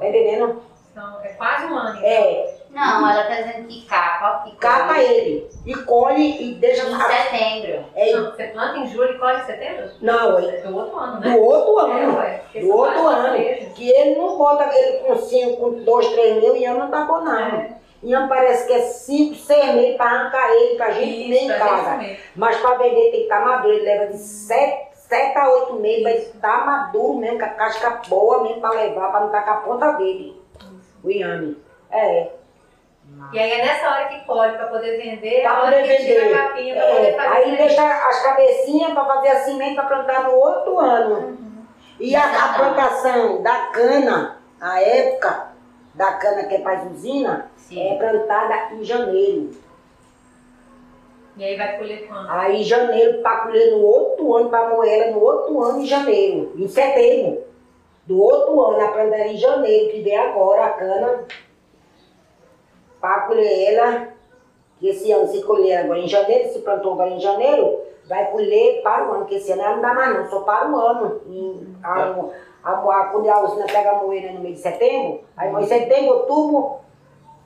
[0.00, 0.62] Tá entendendo?
[0.90, 1.98] Então, é quase um ano.
[1.98, 2.08] então.
[2.08, 6.86] É, Não, ela tá dizendo que capa, que capa colhe ele e colhe e deixa.
[6.86, 7.84] em setembro.
[7.96, 9.90] É, Não, você planta em julho e colhe em setembro?
[10.00, 11.32] não, é É do outro ano, né?
[11.32, 12.18] do outro É, ano.
[12.18, 13.32] ué, porque do outro ano.
[13.38, 13.72] meses.
[13.74, 17.04] Que ele não bota ele com cinco, com dois, três mil, e ano não tá
[17.04, 17.36] bom não.
[17.36, 17.78] É.
[18.00, 21.46] Inhame parece que é cinco, seis meses para arrancar ele, pra gente Isso, comer em
[21.48, 22.16] pra gente casa.
[22.36, 26.02] Mas para vender tem que estar maduro, ele leva de sete, sete a oito meses
[26.02, 29.50] para estar maduro mesmo, com a casca boa mesmo para levar, para não estar com
[29.50, 30.40] a ponta dele.
[31.02, 31.56] O inhame.
[31.90, 32.37] É.
[33.32, 36.34] E aí é nessa hora que colhe pra poder vender, Pra a hora poder vender.
[36.34, 37.28] a capinha poder É, fazer.
[37.36, 41.38] aí deixa as cabecinhas para fazer a semente para plantar no outro ano.
[41.98, 45.48] E a, a plantação da cana, a época
[45.94, 47.88] da cana que é para usina, Sim.
[47.88, 49.50] é plantada em janeiro.
[51.36, 52.30] E aí vai colher quando?
[52.30, 56.52] Aí janeiro para colher no outro ano, para moer ela no outro ano em janeiro,
[56.56, 57.44] em setembro.
[58.06, 61.24] Do outro ano, a planta era em janeiro, que vem agora a cana.
[63.00, 64.08] Para colher ela,
[64.78, 68.82] que esse ano se colher agora em janeiro, se plantou agora em janeiro, vai colher
[68.82, 71.20] para o ano, que esse ano ela não dá mais não, só para o ano.
[71.26, 72.14] E a,
[72.64, 76.14] a, a, quando a usina pega a moeira no mês de setembro, aí em setembro,
[76.14, 76.78] outubro,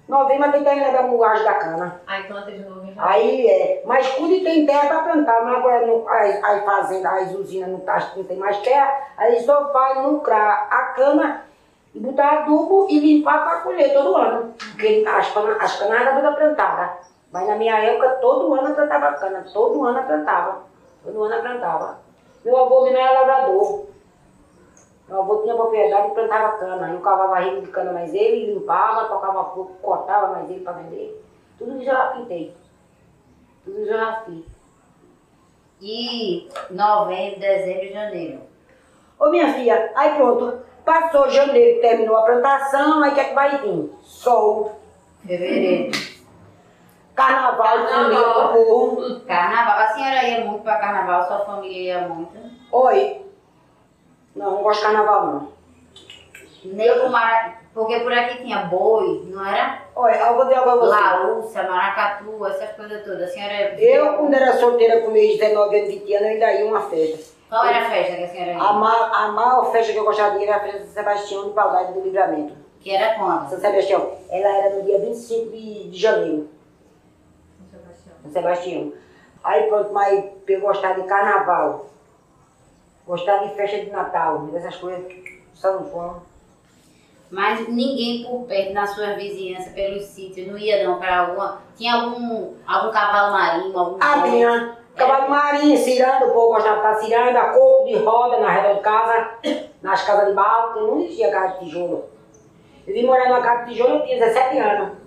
[0.08, 2.00] novembro tem que terminar da moagem da cana.
[2.06, 2.94] Aí planta de novo em.
[2.96, 7.34] Aí é, mas quando tem terra para plantar, mas agora não, as, as fazendas, as
[7.34, 11.44] usinas não, tá, não tem mais terra, aí só vai lucrar a cana
[12.00, 14.55] botar adubo e limpar para colher todo ano.
[14.70, 16.90] Porque as, cana- as todas plantadas.
[17.31, 20.62] Mas na minha época, todo ano eu plantava cana, todo ano eu plantava.
[21.05, 21.98] Todo ano eu plantava.
[22.44, 23.87] Meu avô não era lavrador.
[25.09, 26.90] Meu avô tinha propriedade e plantava cana.
[26.92, 31.22] Eu cavava rico de cana mais ele, limpava, tocava fogo, cortava mais ele para vender.
[31.59, 32.57] Tudo isso eu já pintei.
[33.64, 34.44] Tudo isso eu já fiz.
[35.81, 38.40] E novembro, dezembro e janeiro.
[39.18, 43.35] Ô minha filha, aí pronto, passou janeiro, terminou a plantação, aí o que é que
[43.35, 43.92] vai vir?
[44.03, 44.81] Sol,
[45.27, 45.92] Fevereiro.
[47.14, 48.49] carnaval, Carnaval.
[48.53, 49.21] pro povo.
[49.21, 49.79] Carnaval.
[49.79, 52.33] A senhora ia muito pra carnaval, sua família ia muito.
[52.73, 53.23] Oi.
[54.35, 55.49] Não, não gosto de carnaval não.
[56.64, 57.61] Nem pro Mara...
[57.75, 59.81] Porque por aqui tinha boi, não era?
[59.97, 60.90] Olha, eu vou dizer agora você.
[60.90, 63.23] Laúça, maracatu, essas coisas todas.
[63.23, 66.66] A senhora Eu, quando era solteira com meus 19 anos, 20 anos, eu ainda ia
[66.66, 67.33] uma festa.
[67.52, 68.62] Qual era a festa que a senhora ia?
[68.62, 71.48] A, ma a maior festa que eu gostava de ir era a festa de Sebastião
[71.48, 72.54] de Paudade do Livramento.
[72.80, 73.50] Que era quando?
[73.50, 76.48] São Sebastião, ela era no dia 25 de, de janeiro.
[77.70, 78.14] São Sebastião.
[78.22, 78.92] São Sebastião.
[79.44, 81.90] Aí pronto, mas eu gostava de carnaval.
[83.06, 85.12] Gostava de festa de Natal, dessas coisas.
[85.52, 86.22] São João.
[87.30, 91.60] Mas ninguém por perto, na sua vizinhança, pelos sítios, não ia não pra alguma...
[91.76, 96.87] Tinha algum, algum cavalo marinho, algum Ah, tinha cavalo marinho, ciranda, o povo gostava de
[96.87, 99.31] estar ciranda, corpo de roda na redor de casa,
[99.83, 102.05] nas casas de que não existia casa de tijolo.
[102.87, 105.02] Eu vim morar numa casa de tijolo, eu tinha 17 anos.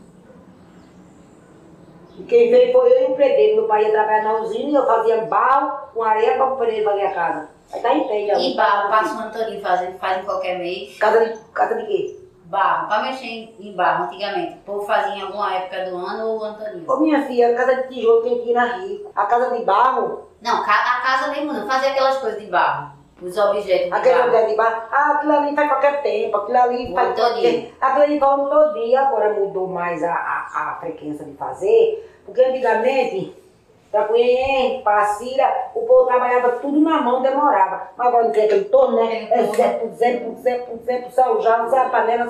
[2.17, 3.55] E quem veio foi eu e o predeiro.
[3.57, 6.85] Meu pai ia trabalhar na usina e eu fazia barro com areia para o predeiro
[6.85, 7.49] fazer a casa.
[7.73, 8.39] Aí tá em pé já.
[8.39, 10.97] E barro, passa o Antoninho fazendo, faz em qualquer mês.
[10.97, 12.24] Casa de, casa de quê?
[12.45, 14.53] Barro, pra mexer em, em barro antigamente.
[14.53, 16.85] O povo fazia em alguma época do ano ou o Antoninho.
[16.91, 19.11] Ô minha filha, a casa de tijolo tem que ir na rico.
[19.15, 22.93] A casa de barro, Não, a casa mesmo não, fazia aquelas coisas de barro.
[23.21, 24.27] Os objetos de aquele barro.
[24.27, 27.51] lugar de barro, ah, aquilo ali faz qualquer tempo, aquilo ali faz Todo qualquer...
[27.51, 27.71] dia.
[27.81, 32.43] Aquilo ali faz todo dia, agora mudou mais a, a, a frequência de fazer, porque
[32.43, 33.33] antigamente,
[34.03, 37.89] Cunhém, pra Cira, o povo trabalhava tudo na mão, demorava.
[37.97, 39.29] Mas agora não tem aquele torno, né?
[39.31, 42.29] É Zé por Zé, por Zé, por Zé, por João, Zé a panela,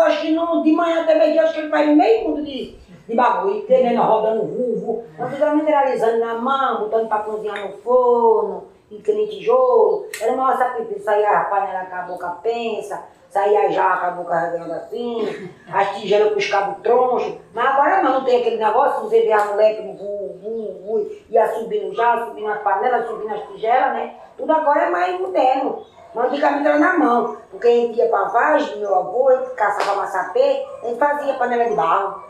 [0.00, 2.76] acho que no, de manhã até meio dia, acho que ele faz meio mundo de,
[3.06, 5.04] de bagulho, treinando, rodando vulvo.
[5.18, 10.06] Antigamente era alisando na mão, botando pra cozinhar no forno, e tijolo.
[10.20, 13.02] Era uma sacrifício, saía a panela com a boca pensa,
[13.34, 17.34] saía a jaca com a boca rasgando assim, as tigelas com os cabos tronchos.
[17.52, 21.10] Mas agora não, não tem aquele negócio, você vê a moleque no vu, vu, vu,
[21.28, 24.14] ia subindo já, subindo as panelas, subindo as tigelas, né?
[24.38, 25.84] Tudo agora é mais moderno.
[26.14, 30.64] Mas antigamente era na mão, porque a gente ia pra vagem, meu avô, caçava massapê,
[30.80, 32.22] a gente fazia panela de barro.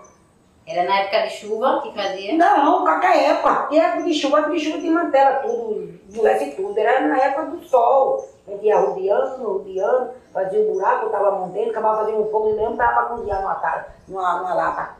[0.66, 2.34] Era na época de chuva que fazia?
[2.34, 3.66] Não, qualquer época.
[3.68, 6.78] Tem época de chuva, época de chuva desmantela tudo, endurece tudo.
[6.78, 8.28] Era na época do sol.
[8.46, 12.76] A gente ia rodeando, rodeando, fazia um buraco, tava montando, acabava fazendo um fogo mesmo,
[12.76, 14.94] dava pra cozinhar numa, ta- numa, numa lata.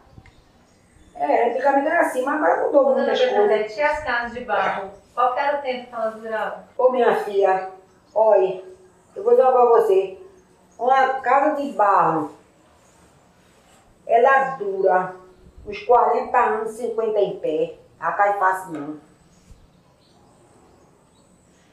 [1.14, 3.36] É, antigamente era assim, mas agora mudou Dona muitas coisas.
[3.36, 4.90] Bernadette, tinha as casas de barro.
[5.14, 6.58] Qual que era o tempo que elas duravam?
[6.76, 7.70] Ô minha filha,
[8.14, 8.64] olha,
[9.14, 10.18] eu vou dizer uma pra você.
[10.78, 12.32] Uma casa de barro,
[14.06, 15.14] ela dura
[15.66, 17.74] uns 40 anos, 50 em pé.
[18.00, 18.96] A cai fácil não.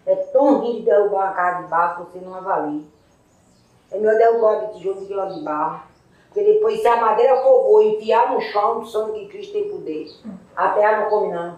[0.05, 2.81] É tão ruim de derrubar uma casa de barro que você não avalia.
[3.91, 5.81] É melhor derrubar de tijolo do que de barro.
[6.27, 10.07] Porque depois, se a madeira for boa, enfiar no chão, sangue que Cristo tem poder.
[10.55, 11.57] A terra não come não.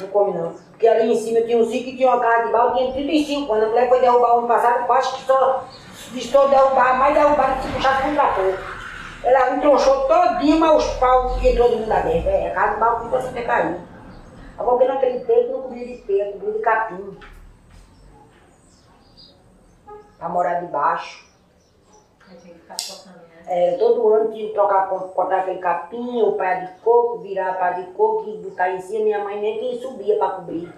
[0.00, 0.54] Não come não.
[0.70, 3.52] Porque ali em cima tinha um sítio que tinha uma casa de barro, tinha 35
[3.52, 3.66] anos.
[3.66, 5.64] A mulher foi derrubar o ano passado, quase que só
[6.14, 8.54] estou derrubar, mais derrubar que se puxasse com um trator.
[9.22, 12.28] Ela entronchou todinha, mas os paus que entrou dentro da dentro.
[12.28, 13.76] É, a casa de barro ficou sem cair.
[14.56, 17.18] Agora, porque naquele tempo não cobria de terra, cobria de capim.
[20.18, 21.24] Pra morar debaixo.
[22.30, 23.42] Eu tinha que ficar tocando, né?
[23.46, 27.54] É, todo ano tinha que trocar, cortar aquele capim, o pé de coco, virar a
[27.54, 29.04] pá de coco e botar em cima.
[29.04, 30.72] Minha mãe nem que subia para cobrir.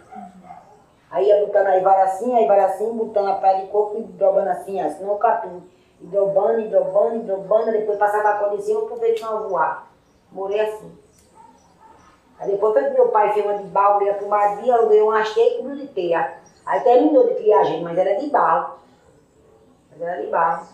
[1.10, 4.02] Aí ia botando aí vai assim, aí vai assim, botando a pá de coco e
[4.02, 5.62] dobrando assim, assim, no capim.
[6.00, 9.48] E dobrando, e dobrando, e dobrando, depois passava a corda em cima pro vento não
[9.48, 9.88] voar.
[10.32, 11.05] Morei assim.
[12.38, 15.02] Aí depois foi que meu pai fez uma de barro, ia pro Madia, eu dei
[15.02, 16.38] um hasteio e de teia.
[16.66, 18.74] Aí terminou de criar a gente, mas era de barro.
[19.90, 20.66] Mas era de barro.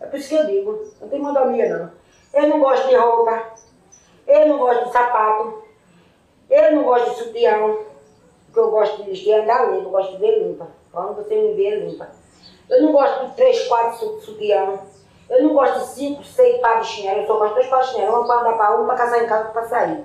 [0.00, 1.90] É por isso que eu digo, não tem modomia não.
[2.34, 3.52] Eu não gosto de roupa,
[4.26, 5.62] eu não gosto de sapato,
[6.50, 7.76] eu não gosto de sutiã,
[8.46, 10.66] porque eu gosto de vestir é andar limpa, eu gosto de ver limpa.
[10.92, 12.08] Quando você me vê limpa.
[12.68, 14.78] Eu não gosto de três, quatro su- sutiã,
[15.32, 17.86] eu não gosto de cinco, seis pares de chinelo, eu só gosto de dois pares
[17.86, 20.04] de chinelo, uma para andar para um, para casar em casa, para sair.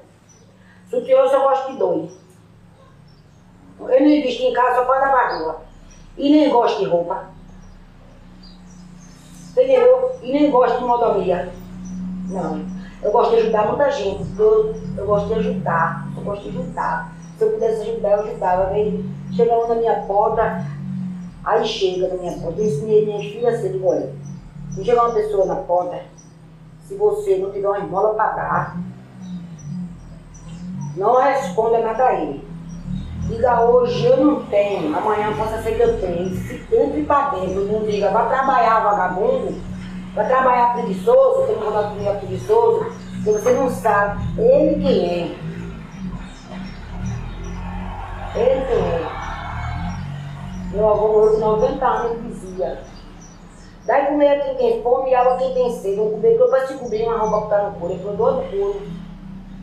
[0.90, 2.12] Sutiã eu só gosto de dois.
[3.80, 5.62] Eu não visto em casa só para andar para rua.
[6.18, 7.26] E nem gosto de roupa.
[9.52, 10.12] Entendeu?
[10.22, 11.52] E nem gosto de modomia.
[12.30, 12.66] Não.
[13.04, 14.24] Eu gosto de ajudar muita gente.
[14.40, 16.08] Eu, eu gosto de ajudar.
[16.16, 17.12] Eu gosto de ajudar.
[17.38, 18.74] Se eu pudesse ajudar, eu ajudava.
[18.74, 20.66] Um na minha porta,
[21.44, 22.62] aí chega na minha porta.
[22.62, 24.12] Eu ensinei minhas filhas digo, olha,
[24.78, 26.02] se chegar uma pessoa na porta,
[26.86, 28.78] se você não tiver uma esmola para dar,
[30.96, 32.48] não responda nada a ele.
[33.28, 36.30] Diga hoje eu não tenho, amanhã possa ser que eu tenha.
[36.30, 39.60] Se entre para dentro, não diga, vai trabalhar vagabundo,
[40.14, 42.86] vai trabalhar preguiçoso, não vontade de comer preguiçoso,
[43.16, 45.36] porque você não sabe ele quem é.
[48.36, 49.08] Ele quem é.
[50.72, 52.97] Meu avô morreu com 90 anos, ele dizia.
[53.88, 55.96] Dai comer a quem tem fome e água a quem tem sede.
[55.96, 57.94] Não comer para se cobrir uma roupa que está no couro.
[57.94, 58.82] Ele falou, dor no couro.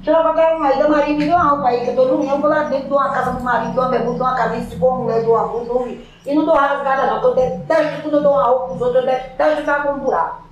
[0.02, 2.04] Chega pra qualquer um aí, da Maria, me deu uma roupa aí, que eu tô
[2.04, 4.34] dormindo, eu vou lá dentro de uma casa do marido, de uma bermuda, de uma
[4.34, 8.02] camisa, for uma mulher, de uma um- e não dou rasgada não, porque eu detesto
[8.02, 10.44] quando eu dou uma roupa pros outros, eu detesto ficar com um buraco.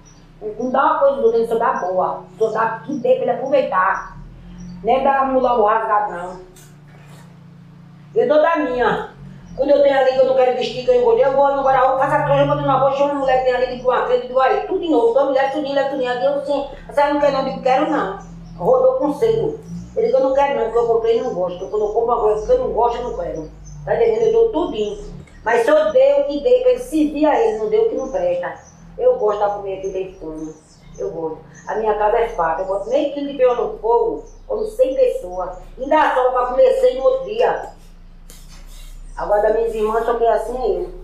[0.59, 3.31] Não dá uma coisa do outro, só dá boa, só dá que dê pra ele
[3.31, 4.17] aproveitar.
[4.83, 6.41] Nem dá mulher o rasgado não.
[8.15, 9.12] Eu dou da minha.
[9.57, 11.63] Quando eu tenho ali que eu não quero vestir, que eu engordei, eu vou no
[11.63, 14.07] guarda-roupa, faço a trouxa, boto na bolsa, chamo a mulher que tem ali, digo uma
[14.07, 16.93] crente, digo aí, tudo de novo, toda mulher, tudinho, leva tudinho, aqui eu sim, a
[16.93, 18.19] senhora não quer não, digo, quero não.
[18.59, 19.61] Rodou com selo.
[19.95, 21.69] Ele disse, eu não quero não, porque eu comprei e não gosto.
[21.69, 23.51] Quando eu compro uma coisa que eu não gosto, eu não quero.
[23.85, 24.23] Tá entendendo?
[24.23, 25.13] Eu dou tudinho.
[25.45, 27.89] Mas se eu dei o que dei, pra ele servir a ele, não deu o
[27.91, 28.55] que não presta.
[28.97, 30.55] Eu gosto da comida que tem fome.
[30.99, 31.39] Eu gosto.
[31.67, 32.63] A minha casa é farta.
[32.63, 35.59] Eu boto meio quilo de peão no fogo, como 100 pessoas.
[35.79, 37.73] Dá só pra comer 100 no outro dia.
[39.17, 41.03] Agora das minhas irmãs, só que é assim é eu.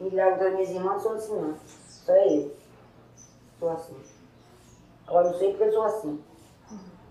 [0.00, 1.54] E das minhas irmãs, sou assim não.
[1.88, 2.56] Só é eu.
[3.58, 3.96] Sou assim.
[5.06, 6.24] Agora não sei porque eu sou assim.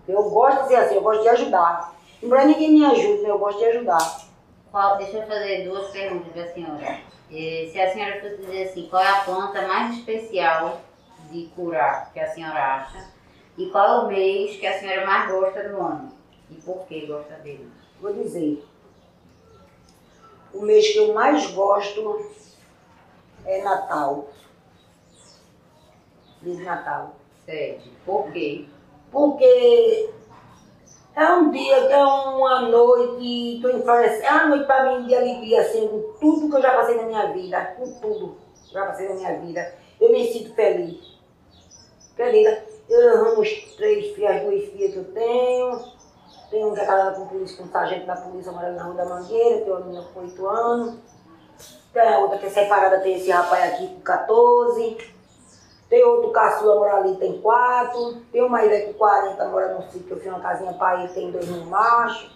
[0.06, 1.94] Eu gosto de ser assim, eu gosto de ajudar.
[2.22, 4.20] Embora ninguém me ajude, mas eu gosto de ajudar.
[4.70, 7.00] Qual, deixa eu fazer duas perguntas para a senhora.
[7.30, 10.80] Se a senhora fosse dizer assim, qual é a planta mais especial
[11.30, 13.08] de curar que a senhora acha?
[13.56, 16.12] E qual é o mês que a senhora mais gosta do ano?
[16.50, 17.70] E por que gosta dele?
[18.00, 18.64] Vou dizer.
[20.52, 22.24] O mês que eu mais gosto
[23.44, 24.28] é Natal.
[26.42, 27.16] Mês de Natal.
[27.44, 27.90] Sete.
[28.06, 28.66] Por quê?
[29.10, 30.10] Porque
[31.16, 35.60] é um dia, é uma noite, tô influenciando, é uma noite para mim de alegria,
[35.60, 38.36] assim, com tudo que eu já passei na minha vida, com tudo
[38.68, 39.74] que eu já passei na minha vida.
[40.00, 41.20] Eu me sinto feliz.
[42.16, 42.62] Feliz.
[42.88, 45.93] Eu amo os três filhos, as duas filhas que eu tenho.
[46.50, 49.04] Tenho um que é casada com polícia, com sargento da polícia, morando na Rua da
[49.04, 50.94] Mangueira, tem uma menina com 8 anos.
[51.92, 54.98] Tem a outra que é separada, tem esse rapaz aqui com 14.
[55.88, 58.22] Tem outro caçula mora ali, tem 4.
[58.32, 61.30] Tem uma ilha com 40, mora num sítio eu fiz uma casinha para ele, tem
[61.30, 62.34] dois no macho.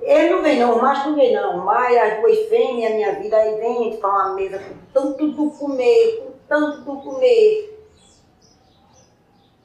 [0.00, 3.36] Ele não vem não, o macho não vem não, mas as duas fêmeas, minha vida,
[3.36, 7.75] aí vem, a gente faz uma mesa com tanto do comer, com tanto do comer.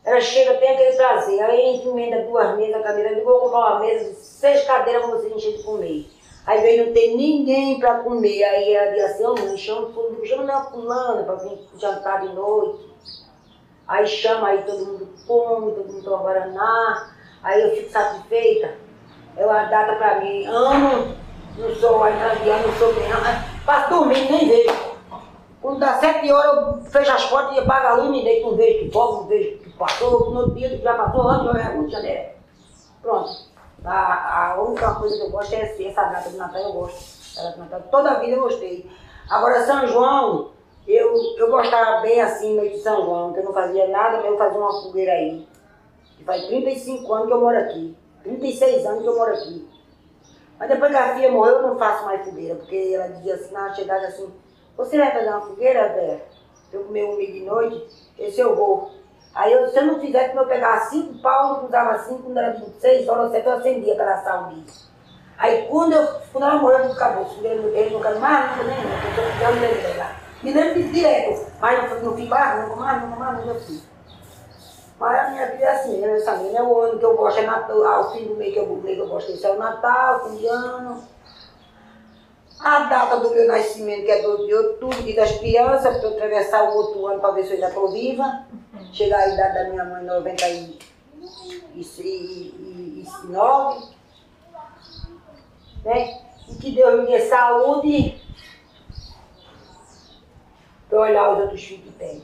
[0.04, 1.40] Ela chega, tem aquele prazer.
[1.42, 3.12] Aí a gente emenda duas mesas, cadeira.
[3.12, 6.10] Eu vou comprar uma mesa seis cadeiras para você encher de comer.
[6.46, 8.44] Aí vem não tem ninguém para comer.
[8.44, 9.92] Aí ela diz assim, ô mãe, chama
[10.26, 12.90] chama na fulana para vir jantar de noite.
[13.88, 17.14] Aí chama, aí todo mundo come, todo mundo toma guaraná.
[17.44, 18.76] Aí eu fico satisfeita.
[19.38, 20.46] É uma data para mim.
[20.48, 21.16] Amo,
[21.58, 23.04] não sou ainda não sou bem.
[23.66, 24.92] Passo dormindo, nem vejo.
[25.62, 28.58] Quando dá sete horas, eu fecho as portas e apago a luz, me deito, não
[28.58, 31.92] vejo que pobre, não vejo passou, no outro dia já passou, antes eu era muito
[31.92, 32.30] janeiro.
[33.02, 33.52] Pronto.
[33.84, 37.40] A, a única coisa que eu gosto é essa, essa data de Natal, eu gosto.
[37.40, 38.90] Ela de Natal, toda a vida eu gostei.
[39.30, 40.52] Agora, São João,
[40.88, 44.38] eu, eu gostava bem assim, noite de São João, que eu não fazia nada, eu
[44.38, 45.48] fazia uma fogueira aí.
[46.20, 47.98] E faz 35 anos que eu moro aqui.
[48.24, 49.68] 36 anos que eu moro aqui.
[50.60, 53.52] Mas depois que a filha morreu, eu não faço mais fogueira, porque ela dizia assim,
[53.52, 54.32] na chegada assim,
[54.78, 56.22] você vai fazer uma fogueira, Vera?
[56.72, 57.88] Eu comer um milho de noite?
[58.18, 59.01] Esse eu vou.
[59.34, 63.08] Aí eu, se eu não fizesse, eu pegava cinco pau, usava cinco, quando era 26
[63.08, 64.66] horas, eu acendia para assar o milho.
[65.38, 67.26] Aí quando, eu, quando ela morreu, eu acabou.
[67.42, 69.06] Ele, ele não quero mais nunca, nem nunca.
[69.06, 70.16] Eu estou ficando dele lá.
[70.44, 71.52] Me lembro de direto.
[71.60, 73.92] Mas não, não fiz mais nunca, mais nunca, mais nunca fiz.
[75.00, 76.16] Mas a minha vida é assim, né?
[76.16, 78.68] Essa é o ano que eu gosto, é Natal, ao fim do mês que eu,
[78.68, 81.04] mês que eu gosto, esse é o Natal, fim de ano.
[82.60, 86.14] A data do meu nascimento, que é 12 de outubro, dia das crianças, para eu
[86.14, 88.46] atravessar o outro ano para ver se eu já estou viva.
[88.92, 90.80] Chegar a idade da minha mãe, 99.
[95.84, 96.22] Né?
[96.48, 98.22] E que Deus me dê saúde
[100.90, 102.24] para olhar os outros filhos que tem.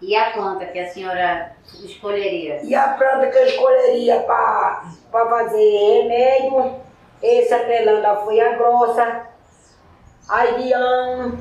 [0.00, 2.62] E a planta que a senhora escolheria?
[2.62, 6.80] E a planta que eu escolheria para fazer remédio,
[7.22, 9.26] esse atrelando foi a grossa,
[10.28, 11.38] Aidiano,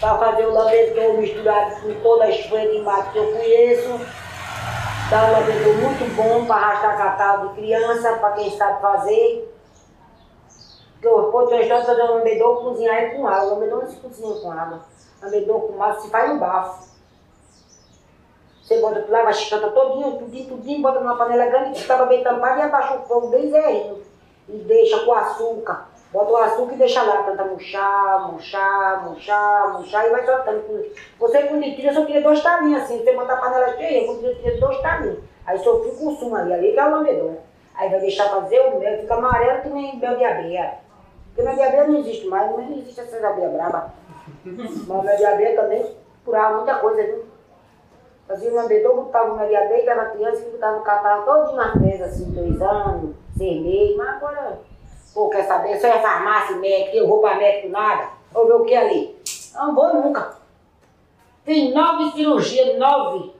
[0.00, 4.00] para fazer o lambedor misturado com todas as folhas de mato que eu conheço.
[5.10, 9.54] Dá um lambedor muito bom para arrastar catarro de criança, para quem sabe fazer.
[10.92, 13.44] Porque eu pô, tem história de um lambedor, cozinhar com água.
[13.44, 14.80] O lambedor não se cozinha com água.
[15.22, 16.88] Lambedor com água se faz no bafo.
[18.62, 22.22] Você bota, lava a chicanta todinho, tudinho, tudinho, bota numa panela grande que estava bem
[22.22, 24.02] tampada e abaixa o fogo bem zerinho.
[24.46, 25.87] E deixa com açúcar.
[26.10, 30.86] Bota o açúcar e deixa lá, tenta murchar, murchar, murchar, murchar e vai soltando.
[31.18, 32.98] Você com litro só tira dois talinhos assim.
[32.98, 35.18] Você bota a panela cheia, você tira dois talinhos.
[35.44, 37.32] Aí só fica o sumo ali, ali que é o lambedor.
[37.74, 40.78] Aí vai deixar fazer o mel, fica amarelo que nem mel de abelha.
[41.26, 43.90] Porque mel de abelha não existe mais, não existe essas abelhas brabas.
[44.44, 45.94] Mas mel de abelha também
[46.24, 47.26] curava muita coisa, viu?
[48.26, 51.54] Fazia o lambedor, botava o mel de abelha, dava criança que botava o catarro todo
[51.54, 54.58] nas mesas, assim, dois anos, seis meses, mas agora
[55.18, 55.70] Pô, quer saber?
[55.70, 58.10] Eu é farmácia médica, eu vou para médico nada.
[58.30, 59.16] Vou ver o que ali?
[59.52, 60.36] Não vou nunca.
[61.42, 63.32] Fiz nove cirurgias, nove.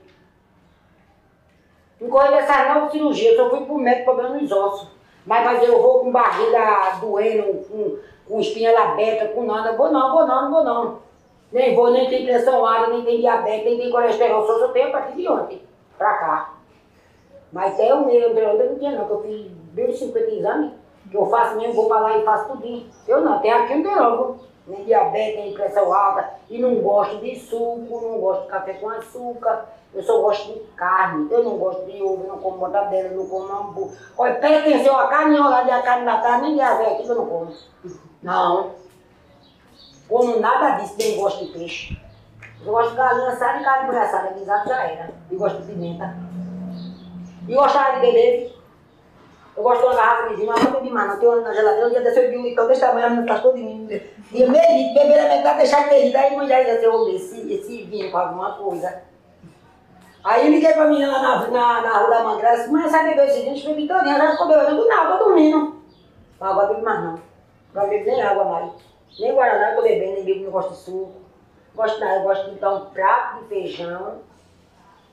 [2.01, 4.89] Não corri dessas nove cirurgias, só fui pro médico problema nos ossos.
[5.25, 9.77] Mas, mas eu vou com barriga doendo, com, com espinha aberta, com nada.
[9.77, 10.99] Vou não, vou não, vou não.
[11.49, 14.89] Nem vou, nem tem pressão alta, nem tem diabetes, nem tem colesterol, só eu tenho
[14.89, 15.63] a partir de ontem,
[15.97, 16.53] pra cá.
[17.53, 20.79] Mas até o meu, eu não tinha não, que eu fiz bem 50 exames
[21.09, 22.89] que eu faço mesmo, vou para lá e faço tudinho.
[23.07, 27.35] Eu não, até aqui não tem nem diabetes, nem pressão alta, e não gosto de
[27.39, 31.85] suco, não gosto de café com açúcar, eu só gosto de carne, eu não gosto
[31.85, 33.97] de ovo, não como mortadela, não como hambúrguer.
[34.15, 37.51] Olha, pertenceu a carne enrolada e a carne da carne, nem diabetes eu não como.
[38.21, 38.71] Não.
[40.07, 41.99] Como nada disso, nem gosto de peixe.
[42.63, 45.11] Eu gosto de galinha assada e carne engraçada, exato já era.
[45.31, 46.15] E gosto de pimenta.
[47.47, 48.58] E gostava de beber,
[49.59, 51.19] eu gosto de uma garrafa de vinho, mas não bebi mais, não.
[51.19, 53.55] Tem uma na geladeira, um dia desceu de um litro desse tamanho, a menina todo
[53.55, 53.87] de mim.
[54.31, 58.09] E meio beber a metade, deixar meio Aí a mulher ia ter esse, esse vinho
[58.09, 59.03] com alguma coisa.
[60.23, 63.09] Aí eu liguei pra menina lá na, na, na rua da Mangrela, disse, mãe, sai
[63.09, 64.81] beber esse vinho, bebi todinha, já ficou bebendo.
[64.81, 65.81] Eu não, tô dormindo.
[66.39, 67.19] Mas agora bebo mais não.
[67.75, 68.71] Agora bebo nem água mais.
[69.19, 71.11] Nem Guaraná eu tô bebendo, nem bebo, não gosto de suco.
[71.75, 74.19] Gosto de nada, eu gosto de dar um prato de feijão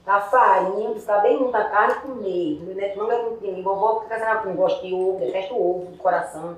[0.06, 2.60] a farinha, buscar bem muita carne e comer.
[2.62, 3.62] Meu neto não é muito bem.
[3.62, 6.56] Vovó fica essa com gosto de ovo, detesto ovo do coração.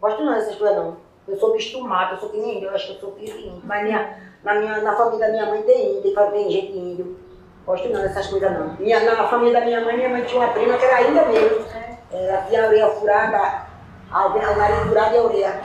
[0.00, 0.96] Gosto não dessas coisas não.
[1.28, 3.62] Eu sou mato, eu sou que nem eu acho que eu sou filho de índio.
[3.64, 6.78] Mas minha, na, minha, na família da minha mãe tem índio, tem, tem gente de
[6.78, 7.18] índio.
[7.66, 8.74] Gosto não dessas coisas não.
[8.78, 11.66] Minha, na família da minha mãe, minha mãe tinha uma prima que era ainda mesmo.
[12.10, 13.66] Ela tinha a orelha furada,
[14.10, 15.60] a, o nariz furado e a orelha.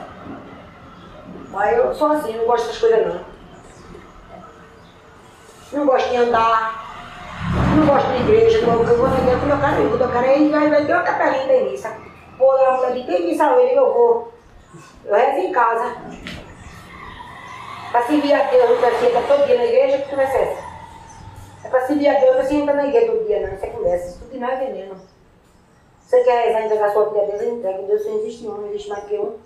[1.48, 3.20] Mas eu sou assim, não gosto dessas coisas não.
[5.72, 6.85] Não gosto de andar.
[7.76, 10.86] Não gosto de igreja, não, eu vou eu quero ir, quando eu quero vai, vai
[10.86, 11.94] ter uma capelinha de missa.
[12.38, 14.32] Vou lá, mulher diz, tem missa hoje, eu vou.
[15.04, 15.94] Eu rezo em casa.
[17.92, 20.64] Para servir a Deus, você entra todo dia na igreja, que conversa é essa?
[21.64, 24.06] É para servir a Deus, você entra na igreja todo dia, não, isso é conversa,
[24.06, 24.96] isso tudo não é veneno.
[26.00, 27.82] Você quer rezar, entregar sua vida a Deus, entrega.
[27.82, 29.36] Deus só existe um, não existe mais que um.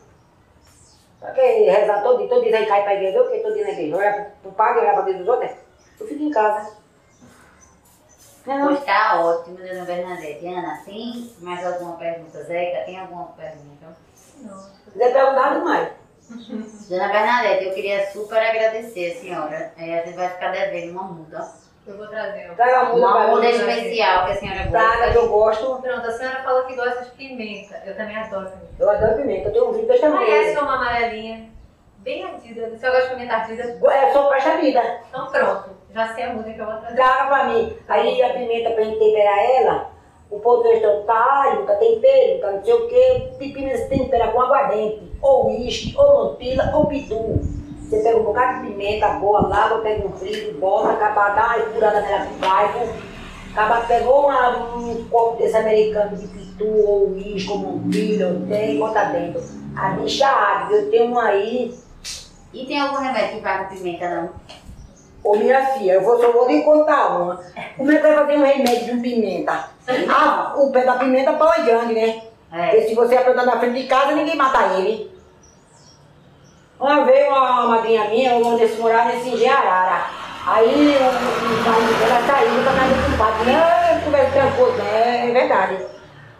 [1.19, 3.55] Só que rezar todo dia, todo dia aí cai para a igreja, eu que todo
[3.55, 5.51] dia na igreja, olha para o padre, olha para Deus dos outros,
[5.99, 6.81] eu fico em casa.
[8.51, 8.67] Não.
[8.67, 10.45] Pois tá ótimo, dona Bernadette.
[10.45, 12.43] Ana, tem mais alguma pergunta?
[12.43, 13.97] Zeca, tem alguma pergunta?
[14.39, 14.59] Não.
[14.97, 15.89] Zé perguntado mais.
[16.89, 19.73] Dona Bernadette, eu queria super agradecer a senhora.
[19.79, 21.49] É, a gente vai ficar devendo uma muda.
[21.87, 22.53] Eu vou trazer.
[22.57, 24.71] Traga uma muda, uma muda especial que a senhora gosta.
[24.71, 25.83] Traga, que eu gosto.
[25.83, 27.81] Pronto, a senhora falou que gosta de pimenta.
[27.87, 28.75] Eu também adoro pimenta.
[28.81, 29.49] Eu adoro pimenta.
[29.49, 30.27] Eu tenho um vídeo tamanho.
[30.27, 31.51] Conhece uma amarelinha?
[31.99, 32.67] Bem ardida.
[32.67, 33.63] A senhora gosta de pimenta ardida?
[33.93, 35.01] É, sou faixa vida.
[35.09, 35.80] Então pronto.
[35.93, 36.95] Já sei a música que eu vou trazer.
[36.95, 37.77] Traga pra mim.
[37.89, 39.91] Aí a pimenta pra gente temperar ela,
[40.31, 43.33] o ponto extra tá alho, tá tempero, tá não sei o que.
[43.39, 47.41] Pimenta se tempera com aguardente, ou uísque, ou mantila, ou pitu.
[47.81, 51.67] Você pega um bocado de pimenta boa, lava, pega um frio, bota, acaba dá uma
[51.73, 52.89] furada nela com bairro.
[53.53, 58.79] Acaba pegou uma, um copo desse americano de pitu, ou uísque, ou mantila, eu tenho,
[58.79, 59.43] bota dentro.
[59.77, 61.75] A bicha arde, eu tenho um aí.
[62.53, 64.31] E tem algum remédio que vai com pimenta, não?
[65.23, 67.41] Ô minha filha, eu vou, só vou lhe contar uma.
[67.77, 69.69] Como é que vai fazer um remédio de pimenta?
[70.09, 72.23] Ah, o pé da pimenta pau é grande, né?
[72.53, 72.67] É.
[72.69, 75.11] Porque se você apertar na frente de casa, ninguém mata ele.
[76.79, 80.07] Uma vez uma madrinha minha, uma desse morar nesse Engenharara.
[80.47, 83.53] Aí o marido dela saiu pra casa do compadre.
[83.53, 85.87] Não, conversa coisa, é, é verdade.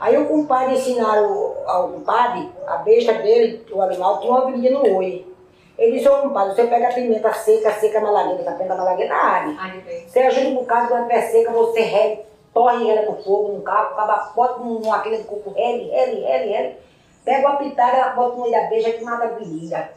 [0.01, 4.97] Aí o compadre ensinaram ao compadre, a besta dele, o animal, tinha uma virilha no
[4.97, 5.27] olho.
[5.81, 9.15] Ele disse, ô compadre, você pega a pimenta seca, seca malagueta, tá pegando a malagueta
[9.15, 9.57] arde.
[10.07, 12.23] Você ajuda um bocado, quando estiver seca, você rebe,
[12.53, 16.53] torre ela no fogo, no carro, acaba, bota numa aquele de coco, rele, rele, rele,
[16.53, 16.77] rele.
[17.25, 19.91] Pega uma pitada, bota da beija que mata a virilha.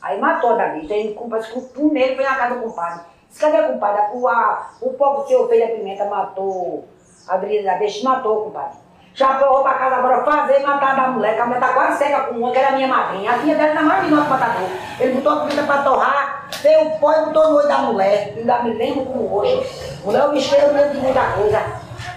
[0.00, 3.00] Aí matou a da beija, aí o nele, foi na casa do compadre.
[3.28, 4.02] Disse, cadê o compadre?
[4.16, 6.84] O, a, o povo que eu fez a pimenta matou
[7.26, 8.78] a virilha da beija, matou o compadre.
[9.18, 12.20] Já foi pra casa agora fazer matar da mulher, que a mulher tá quase cega
[12.20, 13.32] com uma, que era minha madrinha.
[13.32, 14.68] A filha dela tá mais de nosso matador.
[15.00, 18.34] Ele botou a comida pra torrar, fez o pó e botou no olho da mulher.
[18.36, 20.00] Ainda me lembro como hoje.
[20.04, 21.58] Mulher, eu me esqueço mesmo de muita coisa.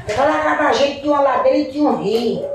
[0.08, 2.48] Naquela casa da gente tinha uma ladeira e tinha um rio.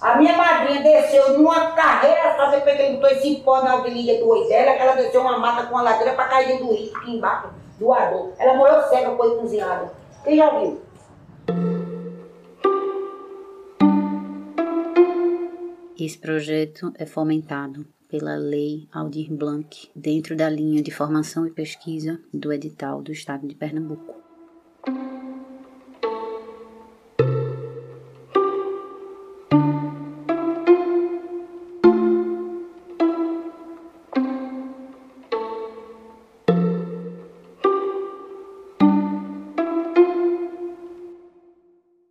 [0.00, 4.20] A minha madrinha desceu numa carreira só depois que ele botou esse pó na virilha
[4.20, 6.74] do olho dela, que ela desceu uma mata com uma ladeira pra cair dentro do
[6.74, 7.48] rio, aqui embaixo,
[7.80, 8.28] do ardor.
[8.38, 9.90] Ela morreu cega com ele cozinhado.
[10.22, 10.80] Quem já viu?
[15.98, 22.18] Esse projeto é fomentado pela Lei Aldir Blanc, dentro da linha de formação e pesquisa
[22.32, 24.14] do edital do Estado de Pernambuco.